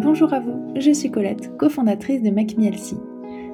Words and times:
Bonjour 0.00 0.32
à 0.32 0.38
vous, 0.38 0.74
je 0.76 0.92
suis 0.92 1.10
Colette, 1.10 1.56
cofondatrice 1.56 2.22
de 2.22 2.30
Make 2.30 2.54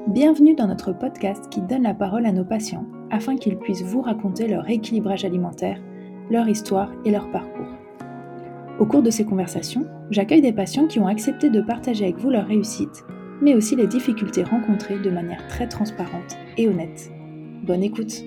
Bienvenue 0.09 0.55
dans 0.55 0.67
notre 0.67 0.93
podcast 0.93 1.49
qui 1.49 1.63
donne 1.63 1.85
la 1.85 1.95
parole 1.95 2.27
à 2.27 2.33
nos 2.33 2.45
patients 2.45 2.85
afin 3.11 3.39
qu'ils 3.39 3.57
puissent 3.57 3.83
vous 3.83 4.03
raconter 4.03 4.47
leur 4.47 4.69
équilibrage 4.69 5.25
alimentaire, 5.25 5.81
leur 6.31 6.47
histoire 6.47 6.93
et 7.07 7.11
leur 7.11 7.31
parcours. 7.31 7.75
Au 8.79 8.85
cours 8.85 9.03
de 9.03 9.09
ces 9.09 9.25
conversations, 9.25 9.87
j'accueille 10.11 10.43
des 10.43 10.53
patients 10.53 10.87
qui 10.87 10.99
ont 10.99 11.07
accepté 11.07 11.49
de 11.49 11.63
partager 11.63 12.05
avec 12.05 12.19
vous 12.19 12.29
leur 12.29 12.47
réussite, 12.47 13.05
mais 13.41 13.55
aussi 13.55 13.75
les 13.75 13.87
difficultés 13.87 14.45
rencontrées 14.45 14.99
de 14.99 15.11
manière 15.11 15.49
très 15.49 15.67
transparente 15.67 16.37
et 16.59 16.69
honnête. 16.69 17.11
Bonne 17.63 17.83
écoute 17.83 18.23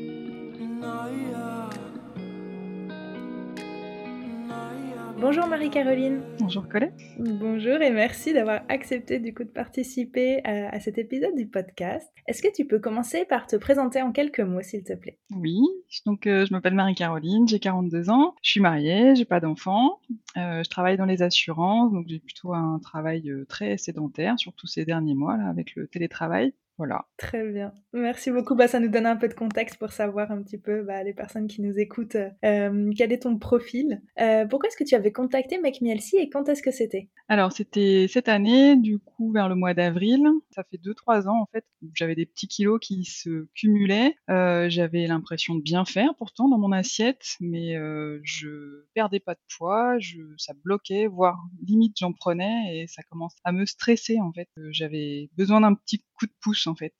Bonjour 5.29 5.47
Marie-Caroline. 5.47 6.21
Bonjour 6.39 6.69
Colette. 6.69 7.01
Bonjour 7.19 7.81
et 7.81 7.91
merci 7.91 8.31
d'avoir 8.31 8.61
accepté 8.69 9.19
du 9.19 9.33
coup 9.33 9.43
de 9.43 9.49
participer 9.49 10.39
à, 10.45 10.79
cet 10.79 10.97
épisode 10.97 11.35
du 11.35 11.47
podcast. 11.47 12.09
Est-ce 12.27 12.41
que 12.41 12.47
tu 12.55 12.63
peux 12.63 12.79
commencer 12.79 13.25
par 13.25 13.45
te 13.45 13.57
présenter 13.57 14.01
en 14.01 14.13
quelques 14.13 14.39
mots 14.39 14.61
s'il 14.61 14.85
te 14.85 14.93
plaît? 14.93 15.19
Oui, 15.35 15.59
donc 16.05 16.27
euh, 16.27 16.45
je 16.45 16.53
m'appelle 16.53 16.75
Marie-Caroline, 16.75 17.45
j'ai 17.45 17.59
42 17.59 18.09
ans, 18.09 18.35
je 18.41 18.51
suis 18.51 18.61
mariée, 18.61 19.15
j'ai 19.17 19.25
pas 19.25 19.41
d'enfant, 19.41 19.99
euh, 20.37 20.63
je 20.63 20.69
travaille 20.69 20.95
dans 20.95 21.03
les 21.03 21.21
assurances, 21.21 21.91
donc 21.91 22.05
j'ai 22.07 22.19
plutôt 22.19 22.53
un 22.53 22.79
travail 22.79 23.29
euh, 23.29 23.43
très 23.49 23.77
sédentaire, 23.77 24.39
surtout 24.39 24.65
ces 24.65 24.85
derniers 24.85 25.13
mois 25.13 25.35
là 25.35 25.49
avec 25.49 25.75
le 25.75 25.87
télétravail. 25.87 26.53
Voilà. 26.77 27.05
Très 27.17 27.43
bien. 27.51 27.73
Merci 27.93 28.29
beaucoup. 28.29 28.55
Bah, 28.55 28.67
ça 28.67 28.79
nous 28.79 28.87
donne 28.87 29.07
un 29.07 29.15
peu 29.15 29.27
de 29.27 29.33
contexte 29.33 29.79
pour 29.79 29.91
savoir 29.91 30.31
un 30.31 30.43
petit 30.43 30.59
peu, 30.59 30.83
bah, 30.83 31.03
les 31.03 31.13
personnes 31.13 31.47
qui 31.47 31.61
nous 31.63 31.79
écoutent, 31.79 32.17
euh, 32.45 32.91
quel 32.95 33.11
est 33.11 33.23
ton 33.23 33.37
profil. 33.39 34.01
Euh, 34.19 34.45
pourquoi 34.45 34.69
est-ce 34.69 34.77
que 34.77 34.83
tu 34.83 34.93
avais 34.93 35.11
contacté 35.11 35.59
Make 35.59 35.81
et 35.81 36.29
quand 36.29 36.47
est-ce 36.49 36.61
que 36.61 36.71
c'était? 36.71 37.09
Alors, 37.29 37.51
c'était 37.51 38.05
cette 38.07 38.29
année, 38.29 38.75
du 38.75 38.99
coup, 38.99 39.31
vers 39.31 39.49
le 39.49 39.55
mois 39.55 39.73
d'avril. 39.73 40.23
Ça 40.51 40.63
fait 40.69 40.77
2-3 40.77 41.27
ans, 41.27 41.41
en 41.41 41.47
fait. 41.51 41.65
J'avais 41.95 42.15
des 42.15 42.27
petits 42.27 42.47
kilos 42.47 42.79
qui 42.79 43.05
se 43.05 43.47
cumulaient. 43.55 44.15
Euh, 44.29 44.69
j'avais 44.69 45.07
l'impression 45.07 45.55
de 45.55 45.61
bien 45.61 45.83
faire, 45.83 46.13
pourtant, 46.15 46.47
dans 46.47 46.59
mon 46.59 46.71
assiette, 46.71 47.37
mais 47.39 47.75
je 48.23 48.85
perdais 48.93 49.19
pas 49.19 49.33
de 49.33 49.39
poids, 49.57 49.97
je, 49.99 50.21
ça 50.37 50.53
bloquait, 50.63 51.07
voire 51.07 51.39
limite 51.65 51.95
j'en 51.99 52.13
prenais 52.13 52.77
et 52.77 52.87
ça 52.87 53.01
commence 53.09 53.35
à 53.43 53.51
me 53.51 53.65
stresser, 53.65 54.19
en 54.19 54.31
fait. 54.31 54.47
J'avais 54.69 55.29
besoin 55.35 55.61
d'un 55.61 55.73
petit 55.73 56.03
coup 56.17 56.25
de 56.25 56.33
pouce 56.41 56.66
en 56.67 56.75
fait. 56.75 56.93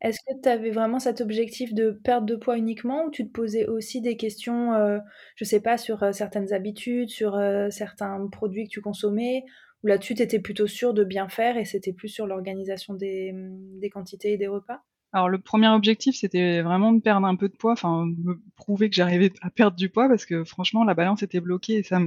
Est-ce 0.00 0.18
que 0.20 0.38
tu 0.42 0.48
avais 0.50 0.70
vraiment 0.70 0.98
cet 0.98 1.22
objectif 1.22 1.72
de 1.72 1.90
perte 1.90 2.26
de 2.26 2.36
poids 2.36 2.58
uniquement 2.58 3.04
ou 3.06 3.10
tu 3.10 3.26
te 3.26 3.32
posais 3.32 3.66
aussi 3.66 4.02
des 4.02 4.16
questions, 4.18 4.74
euh, 4.74 4.98
je 5.36 5.44
sais 5.44 5.60
pas, 5.60 5.78
sur 5.78 6.02
euh, 6.02 6.12
certaines 6.12 6.52
habitudes, 6.52 7.08
sur 7.08 7.36
euh, 7.36 7.70
certains 7.70 8.28
produits 8.30 8.64
que 8.64 8.70
tu 8.70 8.82
consommais 8.82 9.44
Ou 9.82 9.86
là-dessus, 9.86 10.14
tu 10.14 10.22
étais 10.22 10.40
plutôt 10.40 10.66
sûr 10.66 10.92
de 10.92 11.04
bien 11.04 11.28
faire 11.28 11.56
et 11.56 11.64
c'était 11.64 11.94
plus 11.94 12.08
sur 12.08 12.26
l'organisation 12.26 12.92
des, 12.92 13.32
mmh, 13.32 13.80
des 13.80 13.88
quantités 13.88 14.32
et 14.32 14.36
des 14.36 14.46
repas? 14.46 14.82
Alors 15.12 15.28
le 15.28 15.38
premier 15.38 15.68
objectif, 15.68 16.16
c'était 16.16 16.60
vraiment 16.60 16.92
de 16.92 17.00
perdre 17.00 17.26
un 17.26 17.36
peu 17.36 17.48
de 17.48 17.56
poids, 17.56 17.72
enfin 17.72 18.04
me 18.04 18.42
prouver 18.56 18.90
que 18.90 18.96
j'arrivais 18.96 19.32
à 19.42 19.48
perdre 19.48 19.76
du 19.76 19.88
poids 19.88 20.08
parce 20.08 20.26
que 20.26 20.42
franchement 20.42 20.82
la 20.84 20.94
balance 20.94 21.22
était 21.22 21.40
bloquée 21.40 21.74
et 21.76 21.82
ça, 21.84 22.00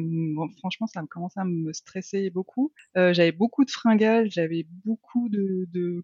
franchement, 0.58 0.88
ça 0.88 1.02
me 1.02 1.08
commençait 1.08 1.40
à 1.40 1.46
me 1.46 1.72
stresser 1.72 2.30
beaucoup. 2.30 2.74
j'avais 2.96 3.32
beaucoup 3.32 3.64
de 3.64 3.72
fringales, 3.72 4.30
j'avais 4.30 4.68
beaucoup 4.84 5.30
de, 5.30 5.70
de 5.74 6.04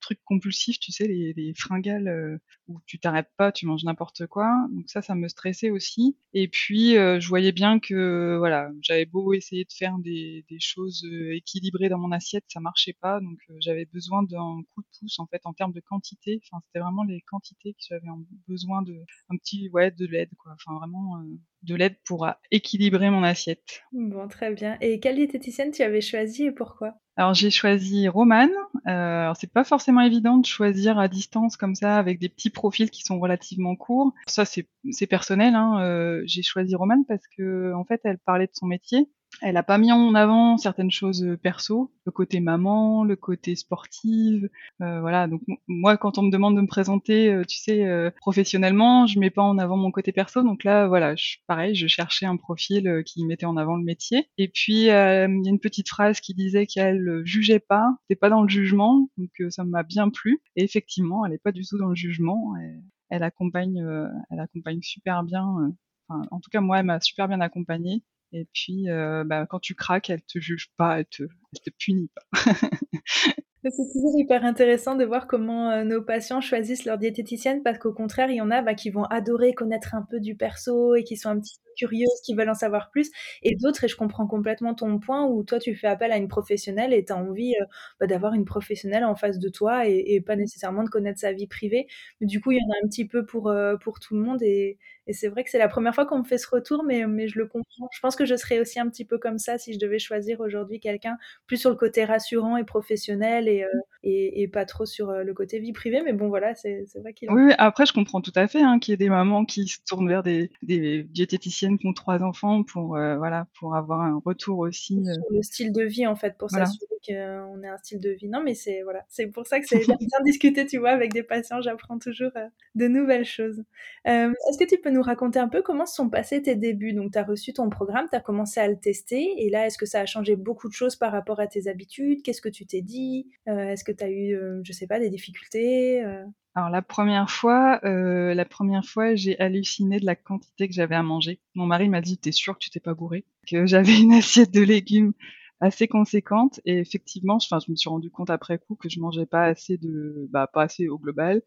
trucs 0.00 0.22
compulsifs, 0.24 0.78
tu 0.78 0.92
sais, 0.92 1.06
les, 1.06 1.32
les 1.34 1.54
fringales 1.54 2.08
euh, 2.08 2.38
où 2.68 2.80
tu 2.86 2.98
t'arrêtes 2.98 3.30
pas, 3.36 3.52
tu 3.52 3.66
manges 3.66 3.84
n'importe 3.84 4.26
quoi. 4.26 4.48
Donc 4.72 4.88
ça, 4.88 5.02
ça 5.02 5.14
me 5.14 5.28
stressait 5.28 5.70
aussi. 5.70 6.16
Et 6.34 6.48
puis, 6.48 6.96
euh, 6.96 7.20
je 7.20 7.28
voyais 7.28 7.52
bien 7.52 7.78
que, 7.78 8.36
voilà, 8.38 8.70
j'avais 8.80 9.04
beau 9.04 9.32
essayer 9.32 9.64
de 9.64 9.72
faire 9.72 9.98
des, 9.98 10.44
des 10.48 10.60
choses 10.60 11.04
euh, 11.04 11.34
équilibrées 11.34 11.88
dans 11.88 11.98
mon 11.98 12.12
assiette, 12.12 12.44
ça 12.48 12.60
marchait 12.60 12.96
pas. 13.00 13.20
Donc 13.20 13.38
j'avais 13.58 13.84
besoin 13.86 14.22
d'un 14.22 14.62
coup 14.74 14.82
de 14.82 14.86
pouce, 14.98 15.18
en 15.18 15.26
fait, 15.26 15.42
en 15.44 15.52
termes 15.52 15.72
de 15.72 15.80
quantité. 15.80 16.40
Enfin, 16.44 16.62
c'était 16.66 16.80
vraiment 16.80 17.04
les 17.04 17.20
quantités 17.22 17.74
que 17.74 17.80
j'avais 17.88 18.06
besoin 18.48 18.82
de, 18.82 18.94
un 19.28 19.36
petit, 19.36 19.68
ouais, 19.70 19.90
de 19.90 20.06
l'aide, 20.06 20.30
quoi. 20.38 20.52
Enfin, 20.54 20.78
vraiment 20.78 21.22
de 21.62 21.74
l'aide 21.74 21.96
pour 22.04 22.26
équilibrer 22.50 23.10
mon 23.10 23.22
assiette. 23.22 23.82
Bon, 23.92 24.26
très 24.28 24.52
bien. 24.52 24.78
Et 24.80 24.98
quelle 25.00 25.16
diététicienne 25.16 25.70
tu 25.70 25.82
avais 25.82 26.00
choisi 26.00 26.44
et 26.44 26.52
pourquoi? 26.52 26.94
Alors 27.16 27.34
j'ai 27.34 27.50
choisi 27.50 28.08
Romane. 28.08 28.50
Euh, 28.86 29.32
c'est 29.38 29.52
pas 29.52 29.64
forcément 29.64 30.00
évident 30.00 30.38
de 30.38 30.46
choisir 30.46 30.98
à 30.98 31.08
distance 31.08 31.56
comme 31.56 31.74
ça 31.74 31.98
avec 31.98 32.18
des 32.18 32.28
petits 32.28 32.50
profils 32.50 32.90
qui 32.90 33.02
sont 33.02 33.20
relativement 33.20 33.76
courts. 33.76 34.12
Ça 34.26 34.44
c'est 34.44 35.06
personnel. 35.06 35.54
Hein. 35.54 35.80
Euh, 35.82 36.22
j'ai 36.24 36.42
choisi 36.42 36.74
Romane 36.74 37.04
parce 37.06 37.26
que 37.36 37.72
en 37.74 37.84
fait 37.84 38.00
elle 38.04 38.18
parlait 38.18 38.46
de 38.46 38.54
son 38.54 38.66
métier 38.66 39.10
elle 39.40 39.56
a 39.56 39.62
pas 39.62 39.78
mis 39.78 39.90
en 39.92 40.14
avant 40.14 40.58
certaines 40.58 40.90
choses 40.90 41.24
euh, 41.24 41.36
perso, 41.36 41.92
le 42.04 42.12
côté 42.12 42.40
maman, 42.40 43.04
le 43.04 43.16
côté 43.16 43.56
sportive, 43.56 44.48
euh, 44.80 45.00
voilà. 45.00 45.26
Donc 45.26 45.42
moi, 45.66 45.96
quand 45.96 46.18
on 46.18 46.22
me 46.22 46.30
demande 46.30 46.56
de 46.56 46.60
me 46.60 46.66
présenter, 46.66 47.32
euh, 47.32 47.44
tu 47.44 47.56
sais, 47.56 48.12
professionnellement, 48.20 49.06
je 49.06 49.18
mets 49.18 49.30
pas 49.30 49.42
en 49.42 49.58
avant 49.58 49.76
mon 49.76 49.90
côté 49.90 50.12
perso. 50.12 50.42
Donc 50.42 50.64
là, 50.64 50.86
voilà, 50.86 51.16
je, 51.16 51.36
pareil, 51.46 51.74
je 51.74 51.86
cherchais 51.86 52.26
un 52.26 52.36
profil 52.36 53.02
qui 53.06 53.24
mettait 53.24 53.46
en 53.46 53.56
avant 53.56 53.76
le 53.76 53.84
métier. 53.84 54.28
Et 54.38 54.48
puis 54.48 54.72
il 54.72 54.84
y 54.84 54.90
a 54.90 55.24
une 55.24 55.60
petite 55.60 55.88
phrase 55.88 56.20
qui 56.20 56.34
disait 56.34 56.66
qu'elle 56.66 57.22
jugeait 57.24 57.60
pas, 57.60 57.86
c'était 58.02 58.18
pas 58.18 58.30
dans 58.30 58.42
le 58.42 58.48
jugement, 58.48 59.08
donc 59.16 59.30
ça 59.50 59.64
m'a 59.64 59.82
bien 59.82 60.10
plu. 60.10 60.40
Et 60.56 60.64
effectivement, 60.64 61.24
elle 61.26 61.32
est 61.32 61.42
pas 61.42 61.52
du 61.52 61.64
tout 61.64 61.78
dans 61.78 61.88
le 61.88 61.94
jugement. 61.94 62.54
Elle, 62.60 62.82
elle 63.10 63.22
accompagne, 63.22 63.84
elle 64.30 64.40
accompagne 64.40 64.80
super 64.82 65.22
bien. 65.22 65.72
En 66.08 66.40
tout 66.40 66.50
cas, 66.50 66.60
moi, 66.60 66.80
elle 66.80 66.86
m'a 66.86 67.00
super 67.00 67.28
bien 67.28 67.40
accompagnée. 67.40 68.02
Et 68.32 68.46
puis, 68.52 68.90
euh, 68.90 69.24
bah, 69.24 69.46
quand 69.46 69.60
tu 69.60 69.74
craques, 69.74 70.10
elle 70.10 70.22
te 70.22 70.38
juge 70.38 70.70
pas, 70.76 71.00
elle 71.00 71.06
te, 71.06 71.24
te 71.24 71.70
punit 71.78 72.10
pas. 72.14 72.22
C'est 73.64 73.92
toujours 73.92 74.18
hyper 74.18 74.44
intéressant 74.44 74.96
de 74.96 75.04
voir 75.04 75.28
comment 75.28 75.70
euh, 75.70 75.84
nos 75.84 76.02
patients 76.02 76.40
choisissent 76.40 76.84
leur 76.84 76.98
diététicienne 76.98 77.62
parce 77.62 77.78
qu'au 77.78 77.92
contraire, 77.92 78.28
il 78.28 78.36
y 78.36 78.40
en 78.40 78.50
a 78.50 78.60
bah, 78.60 78.74
qui 78.74 78.90
vont 78.90 79.04
adorer 79.04 79.52
connaître 79.54 79.94
un 79.94 80.02
peu 80.02 80.18
du 80.18 80.34
perso 80.34 80.96
et 80.96 81.04
qui 81.04 81.16
sont 81.16 81.28
un 81.28 81.38
petit 81.38 81.58
peu 81.62 81.70
curieuses, 81.76 82.20
qui 82.24 82.34
veulent 82.34 82.50
en 82.50 82.54
savoir 82.54 82.90
plus. 82.90 83.10
Et 83.42 83.56
d'autres, 83.56 83.84
et 83.84 83.88
je 83.88 83.96
comprends 83.96 84.26
complètement 84.26 84.74
ton 84.74 84.98
point, 84.98 85.26
où 85.26 85.42
toi, 85.44 85.58
tu 85.58 85.74
fais 85.74 85.86
appel 85.86 86.12
à 86.12 86.16
une 86.16 86.28
professionnelle 86.28 86.92
et 86.92 87.04
tu 87.04 87.12
as 87.12 87.16
envie 87.16 87.54
euh, 87.60 87.64
bah, 88.00 88.06
d'avoir 88.06 88.34
une 88.34 88.44
professionnelle 88.44 89.04
en 89.04 89.14
face 89.16 89.38
de 89.38 89.48
toi 89.48 89.86
et, 89.86 90.20
pas 90.26 90.36
nécessairement 90.36 90.84
de 90.84 90.88
connaître 90.88 91.18
sa 91.20 91.32
vie 91.32 91.46
privée. 91.46 91.86
Mais 92.20 92.26
du 92.26 92.40
coup, 92.40 92.52
il 92.52 92.58
y 92.58 92.60
en 92.60 92.70
a 92.72 92.84
un 92.84 92.88
petit 92.88 93.06
peu 93.06 93.24
pour, 93.24 93.48
euh, 93.48 93.76
tout 94.00 94.14
le 94.14 94.20
monde. 94.22 94.42
Et, 94.42 94.78
c'est 95.10 95.28
vrai 95.28 95.42
que 95.44 95.50
c'est 95.50 95.58
la 95.58 95.68
première 95.68 95.94
fois 95.94 96.06
qu'on 96.06 96.20
me 96.20 96.24
fait 96.24 96.38
ce 96.38 96.48
retour, 96.48 96.84
mais, 96.84 97.06
mais 97.06 97.26
je 97.28 97.38
le 97.38 97.46
comprends. 97.46 97.88
Je 97.92 98.00
pense 98.00 98.14
que 98.16 98.24
je 98.24 98.36
serais 98.36 98.60
aussi 98.60 98.78
un 98.78 98.88
petit 98.88 99.04
peu 99.04 99.18
comme 99.18 99.38
ça 99.38 99.58
si 99.58 99.72
je 99.72 99.78
devais 99.78 99.98
choisir 99.98 100.40
aujourd'hui 100.40 100.78
quelqu'un 100.80 101.16
plus 101.46 101.56
sur 101.56 101.70
le 101.70 101.76
côté 101.76 102.04
rassurant 102.04 102.56
et 102.56 102.64
professionnel 102.64 103.48
et, 103.48 103.64
euh, 103.64 103.68
et, 104.02 104.42
et, 104.42 104.48
pas 104.48 104.64
trop 104.64 104.86
sur 104.86 105.10
euh, 105.10 105.22
le 105.22 105.34
côté 105.34 105.58
vie 105.58 105.72
privée. 105.72 106.02
Mais 106.04 106.12
bon, 106.12 106.28
voilà, 106.28 106.54
c'est 106.54 106.86
vrai 106.96 107.12
qu'il. 107.12 107.30
Oui, 107.30 107.52
après, 107.58 107.86
je 107.86 107.92
comprends 107.92 108.20
tout 108.20 108.32
à 108.34 108.48
fait 108.48 108.62
hein, 108.62 108.78
qu'il 108.78 108.92
y 108.92 108.94
ait 108.94 108.98
des 108.98 109.08
mamans 109.08 109.44
qui 109.44 109.68
se 109.68 109.78
tournent 109.86 110.08
vers 110.08 110.22
des, 110.22 110.50
des 110.62 111.04
diététiciennes 111.04 111.78
qui 111.78 111.86
ont 111.86 111.92
trois 111.92 112.22
enfants 112.22 112.62
pour, 112.62 112.96
euh, 112.96 113.16
voilà, 113.16 113.46
pour 113.58 113.74
avoir 113.76 114.00
un 114.00 114.20
retour 114.24 114.58
aussi. 114.58 115.02
Sur 115.04 115.30
le 115.30 115.42
style 115.42 115.72
de 115.72 115.82
vie, 115.82 116.06
en 116.06 116.16
fait, 116.16 116.36
pour 116.36 116.50
s'assurer 116.50 116.91
qu'on 117.06 117.62
ait 117.62 117.68
un 117.68 117.78
style 117.78 118.00
de 118.00 118.10
vie. 118.10 118.28
Non, 118.28 118.42
mais 118.42 118.54
c'est 118.54 118.82
voilà, 118.82 119.04
c'est 119.08 119.26
pour 119.26 119.46
ça 119.46 119.60
que 119.60 119.66
c'est 119.66 119.84
bien 119.86 119.96
discuter, 120.24 120.66
tu 120.66 120.78
vois, 120.78 120.90
avec 120.90 121.12
des 121.12 121.22
patients. 121.22 121.60
J'apprends 121.60 121.98
toujours 121.98 122.32
de 122.74 122.88
nouvelles 122.88 123.24
choses. 123.24 123.62
Est-ce 124.04 124.58
que 124.58 124.68
tu 124.68 124.78
peux 124.78 124.90
nous 124.90 125.02
raconter 125.02 125.38
un 125.38 125.48
peu 125.48 125.62
comment 125.62 125.86
se 125.86 125.94
sont 125.94 126.08
passés 126.08 126.42
tes 126.42 126.56
débuts? 126.56 126.92
Donc, 126.92 127.12
tu 127.12 127.18
as 127.18 127.24
reçu 127.24 127.52
ton 127.52 127.68
programme, 127.70 128.06
tu 128.10 128.16
as 128.16 128.20
commencé 128.20 128.60
à 128.60 128.68
le 128.68 128.76
tester, 128.76 129.34
et 129.38 129.50
là, 129.50 129.66
est-ce 129.66 129.78
que 129.78 129.86
ça 129.86 130.00
a 130.00 130.06
changé 130.06 130.36
beaucoup 130.36 130.68
de 130.68 130.74
choses 130.74 130.96
par 130.96 131.12
rapport 131.12 131.40
à 131.40 131.46
tes 131.46 131.68
habitudes? 131.68 132.22
Qu'est-ce 132.22 132.40
que 132.40 132.48
tu 132.48 132.66
t'es 132.66 132.82
dit? 132.82 133.30
Euh, 133.48 133.70
Est-ce 133.70 133.84
que 133.84 133.92
tu 133.92 134.04
as 134.04 134.10
eu, 134.10 134.34
euh, 134.34 134.60
je 134.64 134.72
sais 134.72 134.86
pas, 134.86 134.98
des 134.98 135.10
difficultés 135.10 136.04
euh? 136.04 136.24
Alors 136.54 136.68
la 136.68 136.82
première 136.82 137.30
fois, 137.30 137.80
la 137.82 138.44
première 138.44 138.84
fois, 138.84 139.14
j'ai 139.14 139.38
halluciné 139.40 139.98
de 139.98 140.04
la 140.04 140.14
quantité 140.14 140.68
que 140.68 140.74
j'avais 140.74 140.94
à 140.94 141.02
manger. 141.02 141.40
Mon 141.54 141.64
mari 141.64 141.88
m'a 141.88 142.02
dit 142.02 142.18
"T'es 142.18 142.30
sûr 142.30 142.52
que 142.52 142.58
tu 142.58 142.68
t'es 142.68 142.78
pas 142.78 142.92
gouré 142.92 143.24
Que 143.48 143.64
j'avais 143.64 143.98
une 143.98 144.12
assiette 144.18 144.50
de 144.50 144.60
légumes 144.60 145.14
assez 145.62 145.86
conséquente 145.86 146.60
et 146.64 146.78
effectivement, 146.78 147.36
enfin, 147.36 147.58
je 147.64 147.70
me 147.70 147.76
suis 147.76 147.88
rendu 147.88 148.10
compte 148.10 148.30
après 148.30 148.58
coup 148.58 148.74
que 148.74 148.88
je 148.88 148.98
mangeais 148.98 149.26
pas 149.26 149.44
assez 149.44 149.78
de, 149.78 150.28
bah, 150.30 150.48
pas 150.52 150.62
assez 150.62 150.88
au 150.88 150.98
global, 150.98 151.40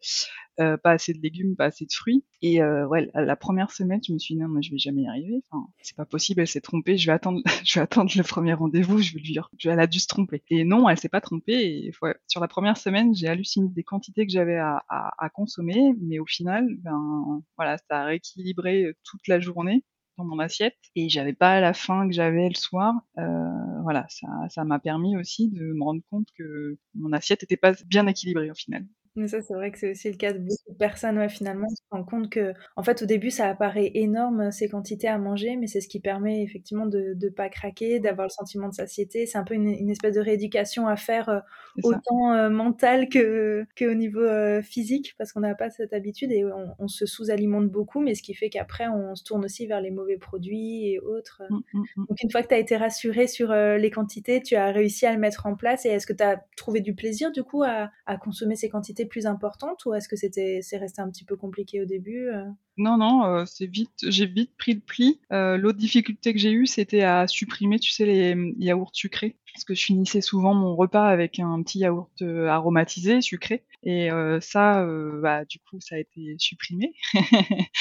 euh, 0.58 0.78
pas 0.78 0.92
assez 0.92 1.12
de 1.12 1.20
légumes, 1.20 1.54
pas 1.54 1.66
assez 1.66 1.84
de 1.84 1.92
fruits. 1.92 2.24
Et 2.40 2.62
euh, 2.62 2.86
ouais, 2.86 3.10
la 3.14 3.36
première 3.36 3.70
semaine, 3.70 4.00
je 4.06 4.12
me 4.14 4.18
suis 4.18 4.34
dit 4.34 4.40
non, 4.40 4.48
moi 4.48 4.62
je 4.62 4.70
vais 4.70 4.78
jamais 4.78 5.02
y 5.02 5.06
arriver. 5.06 5.42
Enfin, 5.50 5.66
c'est 5.82 5.96
pas 5.96 6.06
possible, 6.06 6.40
elle 6.40 6.48
s'est 6.48 6.62
trompée. 6.62 6.96
Je 6.96 7.06
vais 7.06 7.12
attendre, 7.12 7.42
je 7.64 7.78
vais 7.78 7.82
attendre 7.82 8.10
le 8.16 8.22
premier 8.22 8.54
rendez-vous. 8.54 8.98
Je 9.02 9.12
vais 9.12 9.20
lui 9.20 9.32
dire, 9.32 9.50
elle 9.64 9.80
a 9.80 9.86
dû 9.86 9.98
se 10.00 10.06
tromper. 10.08 10.42
Et 10.50 10.64
non, 10.64 10.88
elle 10.88 10.98
s'est 10.98 11.10
pas 11.10 11.20
trompée. 11.20 11.86
Et 11.86 11.92
ouais, 12.00 12.14
sur 12.26 12.40
la 12.40 12.48
première 12.48 12.78
semaine, 12.78 13.14
j'ai 13.14 13.28
halluciné 13.28 13.68
des 13.68 13.82
quantités 13.84 14.26
que 14.26 14.32
j'avais 14.32 14.56
à, 14.56 14.82
à, 14.88 15.12
à 15.22 15.28
consommer, 15.28 15.94
mais 16.00 16.18
au 16.18 16.26
final, 16.26 16.66
ben 16.78 17.42
voilà, 17.56 17.76
ça 17.76 18.00
a 18.00 18.04
rééquilibré 18.06 18.94
toute 19.04 19.28
la 19.28 19.40
journée 19.40 19.84
mon 20.24 20.38
assiette 20.38 20.76
et 20.94 21.08
j'avais 21.08 21.32
pas 21.32 21.60
la 21.60 21.74
faim 21.74 22.08
que 22.08 22.14
j'avais 22.14 22.48
le 22.48 22.54
soir. 22.54 22.94
Euh, 23.18 23.82
voilà, 23.82 24.06
ça, 24.08 24.26
ça 24.50 24.64
m'a 24.64 24.78
permis 24.78 25.16
aussi 25.16 25.48
de 25.48 25.72
me 25.74 25.82
rendre 25.84 26.02
compte 26.10 26.28
que 26.36 26.78
mon 26.94 27.12
assiette 27.12 27.42
était 27.42 27.56
pas 27.56 27.72
bien 27.86 28.06
équilibrée 28.06 28.50
au 28.50 28.54
final. 28.54 28.86
Mais 29.16 29.28
ça, 29.28 29.40
c'est 29.40 29.54
vrai 29.54 29.70
que 29.70 29.78
c'est 29.78 29.90
aussi 29.90 30.10
le 30.10 30.16
cas 30.16 30.32
de 30.32 30.38
beaucoup 30.38 30.70
de 30.72 30.76
personnes, 30.76 31.16
ouais, 31.18 31.28
finalement, 31.28 31.66
on 31.70 31.74
se 31.74 31.82
rend 31.90 32.04
compte 32.04 32.32
qu'en 32.32 32.82
fait, 32.82 33.02
au 33.02 33.06
début, 33.06 33.30
ça 33.30 33.48
apparaît 33.48 33.90
énorme, 33.94 34.50
ces 34.52 34.68
quantités 34.68 35.08
à 35.08 35.16
manger, 35.18 35.56
mais 35.56 35.66
c'est 35.66 35.80
ce 35.80 35.88
qui 35.88 36.00
permet 36.00 36.42
effectivement 36.42 36.86
de 36.86 37.14
de 37.14 37.28
pas 37.30 37.48
craquer, 37.48 37.98
d'avoir 37.98 38.26
le 38.26 38.30
sentiment 38.30 38.68
de 38.68 38.74
satiété. 38.74 39.24
C'est 39.26 39.38
un 39.38 39.44
peu 39.44 39.54
une 39.54 39.68
une 39.68 39.90
espèce 39.90 40.14
de 40.14 40.20
rééducation 40.20 40.86
à 40.86 40.96
faire, 40.96 41.42
ça. 41.82 42.00
autant, 42.00 42.34
heu, 42.34 42.50
mentale 42.50 43.08
que 43.08 43.64
qu'au 43.78 43.94
niveau, 43.94 44.20
heu, 44.20 44.60
physique, 44.62 45.14
parce 45.18 45.32
qu'on 45.32 45.40
n'a 45.40 45.54
pas 45.54 45.70
cette 45.70 45.92
habitude 45.94 46.30
et 46.32 46.44
on 46.44 46.74
on 46.78 46.88
se 46.88 47.06
sous-alimente 47.06 47.68
beaucoup, 47.70 48.00
mais 48.00 48.14
ce 48.14 48.22
qui 48.22 48.34
fait 48.34 48.50
qu'après 48.50 48.88
on 48.88 49.14
se 49.14 49.24
tourne 49.24 49.44
aussi 49.44 49.66
vers 49.66 49.80
les 49.80 49.90
mauvais 49.90 50.18
produits 50.18 50.92
et 50.92 51.00
autres. 51.00 51.42
Mmh, 51.50 51.56
mmh, 51.72 51.80
mmh. 51.96 52.04
Donc 52.08 52.22
une 52.22 52.30
fois 52.30 52.42
que 52.42 52.48
tu 52.48 52.54
as 52.54 52.58
été 52.58 52.76
rassurée 52.76 53.26
sur, 53.28 53.52
les 53.54 53.90
quantités, 53.90 54.42
tu 54.42 54.56
as 54.56 54.70
réussi 54.72 55.06
à 55.06 55.12
le 55.12 55.18
mettre 55.18 55.46
en 55.46 55.54
place 55.56 55.86
et 55.86 55.88
est-ce 55.88 56.06
que 56.06 56.12
tu 56.12 56.22
as 56.22 56.42
trouvé 56.56 56.80
du 56.80 56.94
plaisir 56.94 57.32
du 57.32 57.42
coup 57.42 57.62
à 57.62 57.90
à 58.06 58.16
consommer 58.18 58.56
ces 58.56 58.68
quantités 58.68 59.05
plus 59.06 59.26
importantes 59.26 59.84
ou 59.86 59.94
est-ce 59.94 60.08
que 60.08 60.16
c'était 60.16 60.60
c'est 60.62 60.76
resté 60.78 61.00
un 61.02 61.10
petit 61.10 61.24
peu 61.24 61.36
compliqué 61.36 61.80
au 61.80 61.84
début, 61.84 62.28
heu? 62.28 62.44
Non, 62.78 62.98
non, 62.98 63.24
heu, 63.26 63.44
c'est 63.46 63.66
vite 63.66 63.90
j'ai 64.06 64.26
vite 64.26 64.54
pris 64.58 64.74
le 64.74 64.80
pli. 64.80 65.18
Heu, 65.32 65.56
l'autre 65.56 65.78
difficulté 65.78 66.34
que 66.34 66.38
j'ai 66.38 66.52
eue, 66.52 66.66
c'était 66.66 67.02
à 67.02 67.26
supprimer, 67.26 67.78
tu 67.78 67.90
sais, 67.90 68.04
les, 68.04 68.34
mmh, 68.34 68.54
yaourts 68.58 68.90
sucrés. 68.92 69.38
Parce 69.54 69.64
que 69.64 69.74
je 69.74 69.82
finissais 69.84 70.20
souvent 70.20 70.52
mon 70.52 70.76
repas 70.76 71.06
avec 71.08 71.38
un 71.38 71.62
petit 71.62 71.78
yaourt, 71.78 72.12
aromatisé, 72.20 73.22
sucré 73.22 73.64
et 73.82 74.10
ça, 74.42 74.86
bah, 75.22 75.46
du 75.46 75.58
coup, 75.60 75.80
ça 75.80 75.94
a 75.94 75.98
été 75.98 76.34
supprimé. 76.38 76.92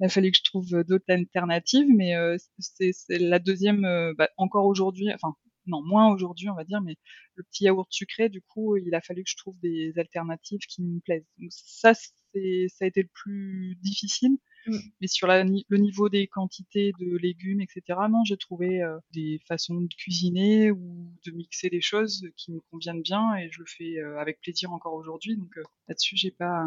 Il 0.00 0.04
a 0.04 0.08
fallu 0.10 0.30
que 0.32 0.36
je 0.38 0.42
trouve, 0.44 0.84
d'autres 0.84 1.04
alternatives, 1.08 1.86
mais 1.88 2.14
c'est 2.58 2.92
la 3.18 3.38
2e, 3.38 3.86
heu, 3.86 4.14
bah, 4.18 4.28
encore 4.36 4.66
aujourd'hui, 4.66 5.08
enfin 5.14 5.34
non, 5.66 5.82
moins 5.82 6.12
aujourd'hui, 6.12 6.48
on 6.50 6.54
va 6.54 6.64
dire, 6.64 6.80
mais 6.80 6.96
le 7.36 7.42
petit 7.44 7.64
yaourt 7.64 7.88
sucré, 7.92 8.28
du 8.28 8.40
coup, 8.42 8.76
il 8.76 8.94
a 8.94 9.00
fallu 9.00 9.24
que 9.24 9.30
je 9.30 9.36
trouve 9.36 9.58
des 9.60 9.92
alternatives 9.98 10.60
qui 10.68 10.82
me 10.82 11.00
plaisent. 11.00 11.26
Donc 11.38 11.50
ça, 11.52 11.94
c'est 11.94 12.66
ça 12.68 12.84
a 12.84 12.88
été 12.88 13.02
le 13.02 13.08
plus 13.12 13.76
difficile, 13.82 14.36
Mmh. 14.66 14.90
mais 15.00 15.06
sur 15.08 15.26
la 15.26 15.44
le 15.44 15.76
niveau 15.78 16.08
des 16.08 16.26
quantités 16.28 16.92
de 16.98 17.16
légumes 17.16 17.60
et 17.60 17.66
cetera, 17.72 18.08
non, 18.08 18.24
j'ai 18.24 18.36
trouvé, 18.36 18.82
heu, 18.82 18.98
des 19.12 19.40
façons 19.46 19.80
de 19.80 19.94
cuisiner 19.94 20.70
ou 20.70 21.12
de 21.26 21.30
mixer 21.32 21.68
les 21.70 21.80
choses 21.80 22.26
qui 22.36 22.52
me 22.52 22.60
conviennent 22.70 23.02
bien 23.02 23.34
et 23.36 23.50
je 23.50 23.60
le 23.60 23.66
fais, 23.66 23.98
heu, 24.00 24.18
avec 24.18 24.40
plaisir 24.40 24.72
encore 24.72 24.94
aujourd'hui, 24.94 25.36
donc 25.36 25.56
heu, 25.58 25.64
là-dessus, 25.88 26.16
j'ai 26.16 26.30
pas 26.30 26.64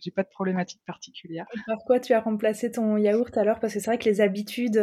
j'ai 0.00 0.10
pas 0.10 0.22
de 0.24 0.28
problématique 0.28 0.82
particulière. 0.86 1.46
Et 1.52 1.58
par 1.60 1.78
quoi 1.86 2.00
tu 2.00 2.12
as 2.12 2.20
remplacé 2.20 2.70
ton 2.70 2.96
yaourt 2.96 3.36
alors? 3.38 3.60
Parce 3.60 3.74
que 3.74 3.80
c'est 3.80 3.86
vrai 3.90 3.98
que 3.98 4.08
les 4.08 4.20
habitudes, 4.20 4.78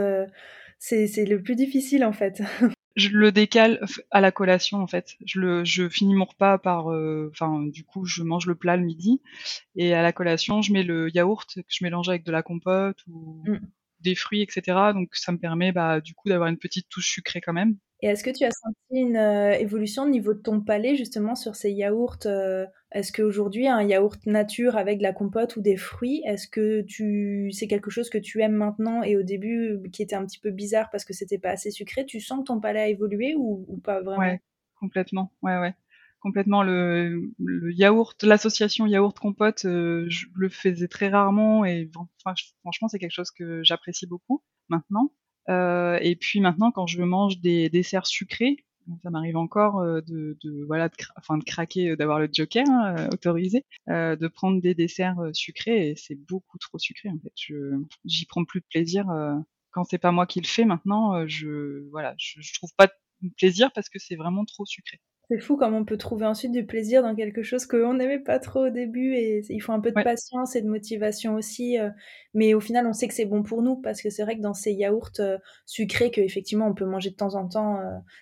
c'est 0.79 1.07
c'est 1.07 1.25
le 1.25 1.41
plus 1.41 1.55
difficile 1.55 2.03
en 2.05 2.13
fait. 2.13 2.41
Je 2.97 3.09
le 3.09 3.31
décale 3.31 3.79
à 4.11 4.19
la 4.19 4.31
collation, 4.33 4.79
en 4.79 4.87
fait. 4.87 5.15
Je 5.25 5.39
le 5.39 5.63
je 5.63 5.87
finis 5.87 6.13
mon 6.13 6.25
repas 6.25 6.57
par, 6.57 6.91
heu, 6.91 7.29
enfin, 7.31 7.61
du 7.67 7.85
coup, 7.85 8.05
je 8.05 8.21
mange 8.23 8.47
le 8.47 8.55
plat 8.55 8.75
le 8.75 8.83
midi 8.83 9.21
et 9.75 9.93
à 9.93 10.01
la 10.03 10.13
collation, 10.13 10.61
je 10.63 10.73
mets 10.73 10.83
le 10.83 11.09
yaourt 11.15 11.55
que 11.55 11.61
je 11.69 11.83
mélange 11.83 12.09
avec 12.09 12.23
de 12.25 12.31
la 12.31 12.43
compote 12.43 12.99
ou 13.07 13.47
Mmh. 13.47 13.71
des 14.01 14.15
fruits 14.15 14.41
et 14.43 14.47
cetera, 14.51 14.93
donc 14.93 15.15
ça 15.15 15.31
me 15.33 15.37
permet, 15.39 15.71
bah, 15.73 16.01
du 16.01 16.15
coup, 16.15 16.29
d'avoir 16.29 16.49
une 16.49 16.57
petite 16.59 16.89
touche 16.89 17.09
sucrée 17.11 17.41
quand 17.41 17.53
même. 17.53 17.77
Et 18.01 18.07
est-ce 18.07 18.23
que 18.23 18.31
tu 18.31 18.43
as 18.45 18.51
senti 18.51 18.77
une, 19.01 19.17
heu, 19.17 19.53
évolution 19.59 20.03
au 20.03 20.09
niveau 20.09 20.33
de 20.33 20.39
ton 20.41 20.61
palais 20.61 20.95
justement 20.95 21.35
sur 21.35 21.55
ces 21.55 21.71
yaourts, 21.71 22.17
heu? 22.25 22.65
Est-ce 22.93 23.13
qu'aujourd'hui 23.13 23.67
un 23.67 23.81
yaourt 23.81 24.25
nature 24.25 24.75
avec 24.75 24.97
de 24.97 25.03
la 25.03 25.13
compote 25.13 25.55
ou 25.55 25.61
des 25.61 25.77
fruits, 25.77 26.21
est-ce 26.25 26.47
que 26.47 26.81
tu 26.81 27.49
c'est 27.53 27.67
quelque 27.67 27.89
chose 27.89 28.09
que 28.09 28.17
tu 28.17 28.41
aimes 28.41 28.51
maintenant 28.53 29.01
et 29.01 29.15
au 29.15 29.23
début 29.23 29.79
qui 29.93 30.01
était 30.01 30.15
un 30.15 30.25
petit 30.25 30.39
peu 30.39 30.51
bizarre 30.51 30.89
parce 30.91 31.05
que 31.05 31.13
c'était 31.13 31.37
pas 31.37 31.51
assez 31.51 31.71
sucré? 31.71 32.05
Tu 32.05 32.19
sens 32.19 32.39
que 32.39 32.45
ton 32.45 32.59
palais 32.59 32.81
a 32.81 32.87
évolué 32.89 33.33
ou 33.35 33.79
pas 33.83 34.01
vraiment? 34.01 34.19
Ouais, 34.21 34.41
complètement, 34.75 35.31
ouais, 35.41 35.57
ouais, 35.57 35.73
complètement. 36.19 36.63
Le 36.63 37.31
yaourt 37.71 38.21
l'association 38.23 38.85
yaourt-compote, 38.87 39.65
heu, 39.65 40.05
je 40.09 40.25
le 40.35 40.49
faisais 40.49 40.87
très 40.89 41.07
rarement 41.07 41.63
et 41.63 41.89
franchement, 42.61 42.89
c'est 42.89 42.99
quelque 42.99 43.11
chose 43.11 43.31
que 43.31 43.63
j'apprécie 43.63 44.05
beaucoup 44.05 44.43
maintenant. 44.67 45.13
Heu 45.49 45.97
et 46.01 46.15
puis 46.15 46.41
maintenant, 46.41 46.71
quand 46.71 46.87
je 46.87 47.01
mange 47.01 47.39
des 47.39 47.69
desserts 47.69 48.05
sucrés, 48.05 48.57
ça 49.03 49.09
m'arrive 49.09 49.37
encore, 49.37 49.81
heu, 49.81 50.01
de 50.01 50.37
de 50.43 50.63
voilà, 50.65 50.89
de 50.89 50.95
cra 50.95 51.13
enfin 51.17 51.37
de 51.37 51.43
craquer, 51.43 51.95
d'avoir 51.95 52.19
le 52.19 52.29
joker, 52.31 52.65
hein, 52.69 52.95
heu, 53.07 53.09
autorisé, 53.13 53.65
de 53.87 54.27
prendre 54.27 54.61
des 54.61 54.73
desserts, 54.75 55.17
sucrés 55.33 55.89
et 55.91 55.95
c'est 55.95 56.15
beaucoup 56.15 56.57
trop 56.57 56.79
sucré, 56.79 57.09
en 57.09 57.19
fait. 57.23 57.33
Je 57.35 57.55
j'y 58.05 58.25
prends 58.25 58.45
plus 58.45 58.61
de 58.61 58.65
plaisir, 58.69 59.09
heu, 59.11 59.35
quand 59.71 59.83
c'est 59.85 59.97
pas 59.99 60.11
moi 60.11 60.25
qui 60.27 60.41
le 60.41 60.47
fais 60.47 60.65
maintenant, 60.65 61.27
je 61.27 61.87
voilà, 61.91 62.15
je 62.17 62.39
je 62.41 62.53
trouve 62.55 62.71
pas 62.77 62.87
de 62.87 63.29
plaisir 63.37 63.71
parce 63.73 63.89
que 63.89 63.99
c'est 63.99 64.15
vraiment 64.15 64.45
trop 64.45 64.65
sucré. 64.65 64.99
C'est 65.29 65.39
fou 65.39 65.55
comme 65.55 65.73
on 65.75 65.85
peut 65.85 65.95
trouver 65.97 66.25
ensuite 66.25 66.51
du 66.51 66.65
plaisir 66.65 67.01
dans 67.03 67.15
quelque 67.15 67.41
chose 67.41 67.65
qu'on 67.65 67.93
n'aimait 67.93 68.19
pas 68.19 68.37
trop 68.37 68.65
au 68.65 68.69
début 68.69 69.13
et 69.15 69.41
il 69.49 69.61
faut 69.61 69.71
un 69.71 69.79
peu 69.79 69.91
de 69.91 69.95
Ouais. 69.95 70.03
patience 70.03 70.57
et 70.57 70.61
de 70.61 70.67
motivation 70.67 71.35
aussi, 71.35 71.77
mais 72.33 72.53
au 72.53 72.59
final, 72.59 72.85
on 72.85 72.91
sait 72.91 73.07
que 73.07 73.13
c'est 73.13 73.25
bon 73.25 73.41
pour 73.41 73.61
nous 73.61 73.77
parce 73.77 74.01
que 74.01 74.09
c'est 74.09 74.23
vrai 74.23 74.35
que 74.35 74.41
dans 74.41 74.53
ces 74.53 74.73
yaourts, 74.73 75.11
sucrés 75.65 76.11
qu'effectivement 76.11 76.67
on 76.67 76.73
peut 76.73 76.83
manger 76.85 77.11
de 77.11 77.15
temps 77.15 77.35
en 77.35 77.47
temps, 77.47 77.79